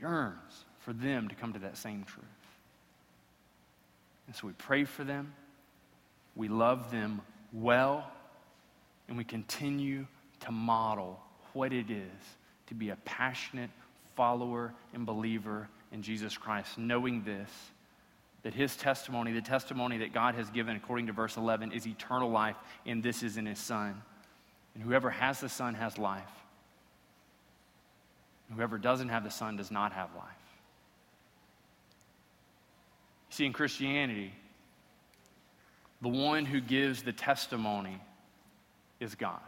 Yearns 0.00 0.64
for 0.80 0.92
them 0.92 1.28
to 1.28 1.34
come 1.34 1.52
to 1.52 1.58
that 1.60 1.76
same 1.76 2.04
truth. 2.04 2.24
And 4.26 4.34
so 4.34 4.46
we 4.46 4.52
pray 4.54 4.84
for 4.84 5.04
them, 5.04 5.32
we 6.36 6.48
love 6.48 6.90
them 6.90 7.20
well, 7.52 8.10
and 9.08 9.16
we 9.16 9.24
continue 9.24 10.06
to 10.40 10.52
model 10.52 11.20
what 11.52 11.72
it 11.72 11.90
is 11.90 12.36
to 12.66 12.74
be 12.74 12.90
a 12.90 12.96
passionate 13.04 13.70
follower 14.16 14.72
and 14.92 15.06
believer 15.06 15.68
in 15.92 16.02
Jesus 16.02 16.36
Christ, 16.36 16.78
knowing 16.78 17.22
this 17.24 17.50
that 18.44 18.54
his 18.54 18.76
testimony, 18.76 19.32
the 19.32 19.40
testimony 19.40 19.98
that 19.98 20.12
God 20.12 20.34
has 20.34 20.50
given 20.50 20.76
according 20.76 21.06
to 21.06 21.14
verse 21.14 21.38
11, 21.38 21.72
is 21.72 21.86
eternal 21.86 22.30
life, 22.30 22.56
and 22.84 23.02
this 23.02 23.22
is 23.22 23.38
in 23.38 23.46
his 23.46 23.58
Son. 23.58 24.02
And 24.74 24.84
whoever 24.84 25.08
has 25.08 25.40
the 25.40 25.48
Son 25.48 25.74
has 25.74 25.96
life. 25.96 26.30
Whoever 28.54 28.76
doesn't 28.76 29.08
have 29.08 29.24
the 29.24 29.30
Son 29.30 29.56
does 29.56 29.70
not 29.70 29.92
have 29.92 30.10
life. 30.14 30.26
See, 33.30 33.46
in 33.46 33.54
Christianity, 33.54 34.32
the 36.04 36.10
one 36.10 36.44
who 36.44 36.60
gives 36.60 37.02
the 37.02 37.14
testimony 37.14 37.98
is 39.00 39.14
God. 39.14 39.40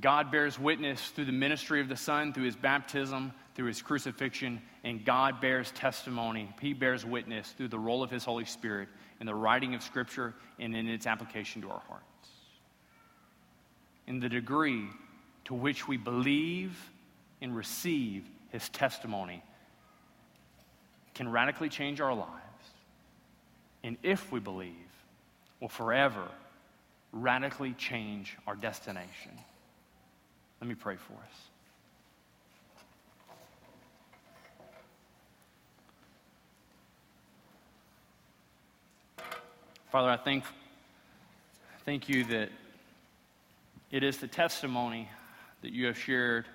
God 0.00 0.32
bears 0.32 0.58
witness 0.58 1.10
through 1.10 1.26
the 1.26 1.32
ministry 1.32 1.80
of 1.80 1.88
the 1.88 1.96
Son, 1.96 2.32
through 2.32 2.46
his 2.46 2.56
baptism, 2.56 3.32
through 3.54 3.66
his 3.66 3.80
crucifixion, 3.80 4.60
and 4.82 5.04
God 5.04 5.40
bears 5.40 5.70
testimony. 5.70 6.52
He 6.60 6.72
bears 6.72 7.06
witness 7.06 7.52
through 7.52 7.68
the 7.68 7.78
role 7.78 8.02
of 8.02 8.10
his 8.10 8.24
Holy 8.24 8.44
Spirit 8.44 8.88
in 9.20 9.26
the 9.26 9.34
writing 9.36 9.72
of 9.76 9.82
Scripture 9.84 10.34
and 10.58 10.74
in 10.74 10.88
its 10.88 11.06
application 11.06 11.62
to 11.62 11.70
our 11.70 11.82
hearts. 11.86 12.04
In 14.08 14.18
the 14.18 14.28
degree 14.28 14.88
to 15.44 15.54
which 15.54 15.86
we 15.86 15.96
believe 15.96 16.76
and 17.40 17.54
receive 17.54 18.28
his 18.48 18.68
testimony 18.70 19.44
can 21.14 21.30
radically 21.30 21.68
change 21.68 22.00
our 22.00 22.14
lives. 22.14 22.51
And 23.84 23.96
if 24.02 24.30
we 24.30 24.40
believe, 24.40 24.74
will 25.60 25.68
forever 25.68 26.28
radically 27.12 27.72
change 27.74 28.36
our 28.46 28.56
destination. 28.56 29.32
Let 30.60 30.68
me 30.68 30.74
pray 30.74 30.96
for 30.96 31.14
us. 31.14 31.52
Father, 39.90 40.08
I 40.08 40.16
thank, 40.16 40.44
thank 41.84 42.08
you 42.08 42.24
that 42.24 42.48
it 43.90 44.02
is 44.02 44.16
the 44.16 44.26
testimony 44.26 45.08
that 45.60 45.72
you 45.72 45.86
have 45.86 45.98
shared 45.98 46.46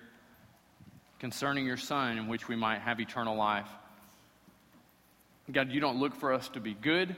concerning 1.20 1.66
your 1.66 1.78
Son 1.78 2.18
in 2.18 2.28
which 2.28 2.48
we 2.48 2.56
might 2.56 2.80
have 2.80 3.00
eternal 3.00 3.36
life. 3.36 3.70
God, 5.52 5.72
you 5.72 5.80
don't 5.80 6.00
look 6.00 6.16
for 6.16 6.34
us 6.34 6.50
to 6.50 6.60
be 6.60 6.74
good. 6.74 7.16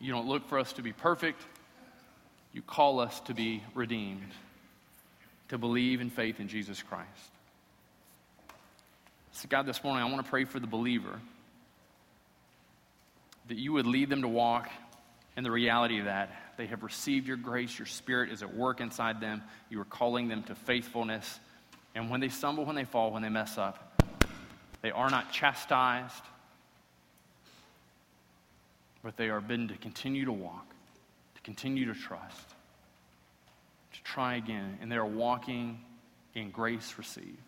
You 0.00 0.12
don't 0.12 0.26
look 0.26 0.48
for 0.48 0.58
us 0.58 0.72
to 0.74 0.82
be 0.82 0.92
perfect. 0.92 1.40
You 2.52 2.62
call 2.62 3.00
us 3.00 3.20
to 3.20 3.34
be 3.34 3.62
redeemed 3.74 4.32
to 5.48 5.58
believe 5.58 6.00
in 6.00 6.10
faith 6.10 6.40
in 6.40 6.48
Jesus 6.48 6.82
Christ. 6.82 7.08
So, 9.32 9.48
God, 9.48 9.66
this 9.66 9.82
morning 9.82 10.02
I 10.02 10.10
want 10.10 10.24
to 10.24 10.30
pray 10.30 10.44
for 10.44 10.58
the 10.58 10.66
believer 10.66 11.20
that 13.48 13.58
you 13.58 13.72
would 13.74 13.86
lead 13.86 14.08
them 14.08 14.22
to 14.22 14.28
walk 14.28 14.70
in 15.36 15.44
the 15.44 15.50
reality 15.50 15.98
of 15.98 16.06
that. 16.06 16.30
They 16.56 16.66
have 16.66 16.82
received 16.82 17.26
your 17.26 17.36
grace, 17.36 17.78
your 17.78 17.86
spirit 17.86 18.30
is 18.30 18.42
at 18.42 18.54
work 18.54 18.80
inside 18.80 19.20
them. 19.20 19.42
You 19.68 19.80
are 19.80 19.84
calling 19.84 20.28
them 20.28 20.44
to 20.44 20.54
faithfulness. 20.54 21.38
And 21.94 22.10
when 22.10 22.20
they 22.20 22.28
stumble, 22.28 22.64
when 22.64 22.76
they 22.76 22.84
fall, 22.84 23.10
when 23.10 23.22
they 23.22 23.28
mess 23.28 23.58
up, 23.58 24.02
they 24.82 24.90
are 24.90 25.10
not 25.10 25.32
chastised, 25.32 26.22
but 29.04 29.16
they 29.16 29.28
are 29.28 29.40
bidden 29.40 29.68
to 29.68 29.76
continue 29.76 30.24
to 30.24 30.32
walk, 30.32 30.66
to 31.36 31.42
continue 31.42 31.92
to 31.92 31.94
trust 31.94 32.54
to 33.94 34.02
try 34.02 34.36
again, 34.36 34.78
and 34.82 34.90
they're 34.90 35.04
walking 35.04 35.80
in 36.34 36.50
grace 36.50 36.94
received. 36.98 37.38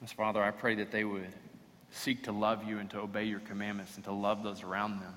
And 0.00 0.10
Father, 0.10 0.42
I 0.42 0.50
pray 0.50 0.76
that 0.76 0.90
they 0.90 1.04
would 1.04 1.32
seek 1.90 2.24
to 2.24 2.32
love 2.32 2.64
you 2.64 2.78
and 2.78 2.90
to 2.90 2.98
obey 2.98 3.24
your 3.24 3.40
commandments 3.40 3.96
and 3.96 4.04
to 4.04 4.12
love 4.12 4.42
those 4.42 4.62
around 4.62 5.00
them 5.00 5.14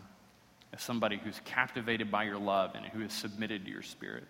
as 0.74 0.82
somebody 0.82 1.20
who's 1.22 1.40
captivated 1.44 2.10
by 2.10 2.24
your 2.24 2.38
love 2.38 2.72
and 2.76 2.86
who 2.86 3.02
is 3.02 3.12
submitted 3.12 3.66
to 3.66 3.72
your 3.72 3.82
spirit. 3.82 4.26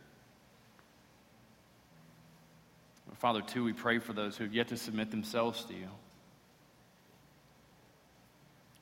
Father, 3.16 3.42
too, 3.42 3.64
we 3.64 3.74
pray 3.74 4.00
for 4.00 4.14
those 4.14 4.38
who 4.38 4.44
have 4.44 4.54
yet 4.54 4.68
to 4.70 4.78
submit 4.78 5.12
themselves 5.12 5.64
to 5.66 5.74
you. 5.74 5.88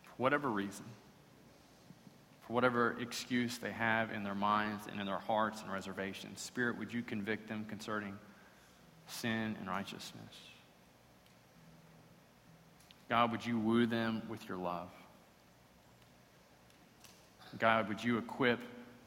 For 0.03 0.13
whatever 0.17 0.49
reason 0.49 0.85
for 2.45 2.53
whatever 2.53 2.95
excuse 2.99 3.57
they 3.57 3.71
have 3.71 4.11
in 4.11 4.23
their 4.23 4.35
minds 4.35 4.85
and 4.91 4.99
in 4.99 5.05
their 5.05 5.19
hearts 5.19 5.61
and 5.61 5.71
reservations. 5.71 6.39
Spirit, 6.39 6.77
would 6.77 6.93
you 6.93 7.01
convict 7.01 7.47
them 7.47 7.65
concerning 7.67 8.17
sin 9.07 9.55
and 9.59 9.67
righteousness? 9.67 10.33
God, 13.09 13.31
would 13.31 13.45
you 13.45 13.59
woo 13.59 13.85
them 13.85 14.21
with 14.29 14.47
your 14.47 14.57
love? 14.57 14.89
God, 17.57 17.87
would 17.87 18.03
you 18.03 18.17
equip 18.17 18.59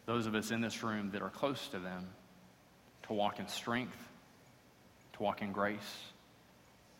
those 0.06 0.26
of 0.26 0.34
us 0.34 0.50
in 0.50 0.60
this 0.60 0.82
room 0.82 1.10
that 1.12 1.20
are 1.20 1.30
close 1.30 1.68
to 1.68 1.78
them 1.78 2.06
to 3.02 3.12
walk 3.12 3.40
in 3.40 3.48
strength, 3.48 3.96
to 5.14 5.22
walk 5.22 5.42
in 5.42 5.52
grace, 5.52 5.78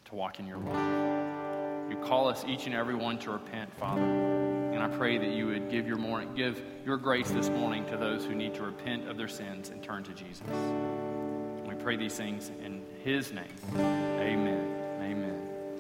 to 0.07 0.15
walk 0.15 0.41
in 0.41 0.47
your 0.47 0.59
love? 0.59 1.91
You 1.91 1.97
call 1.97 2.29
us 2.29 2.45
each 2.47 2.67
and 2.67 2.75
every 2.75 2.95
one 2.95 3.19
to 3.21 3.31
repent, 3.31 3.73
Father. 3.79 4.58
And 4.79 4.95
I 4.95 4.97
pray 4.97 5.19
that 5.19 5.31
you 5.31 5.49
would 5.49 5.73
give 5.73 5.89
your 5.89 5.97
morning, 5.97 6.33
give 6.37 6.63
your 6.87 6.99
grace 6.99 7.29
this 7.33 7.49
morning 7.49 7.85
to 7.87 7.97
those 7.97 8.25
who 8.25 8.33
need 8.33 8.55
to 8.55 8.63
repent 8.63 9.09
of 9.09 9.17
their 9.17 9.27
sins 9.27 9.71
and 9.71 9.83
turn 9.83 10.05
to 10.05 10.13
Jesus. 10.13 10.47
We 11.67 11.75
pray 11.75 11.97
these 11.97 12.15
things 12.15 12.53
in 12.65 12.83
his 13.03 13.33
name. 13.33 13.49
Amen. 13.75 15.01
Amen. 15.03 15.38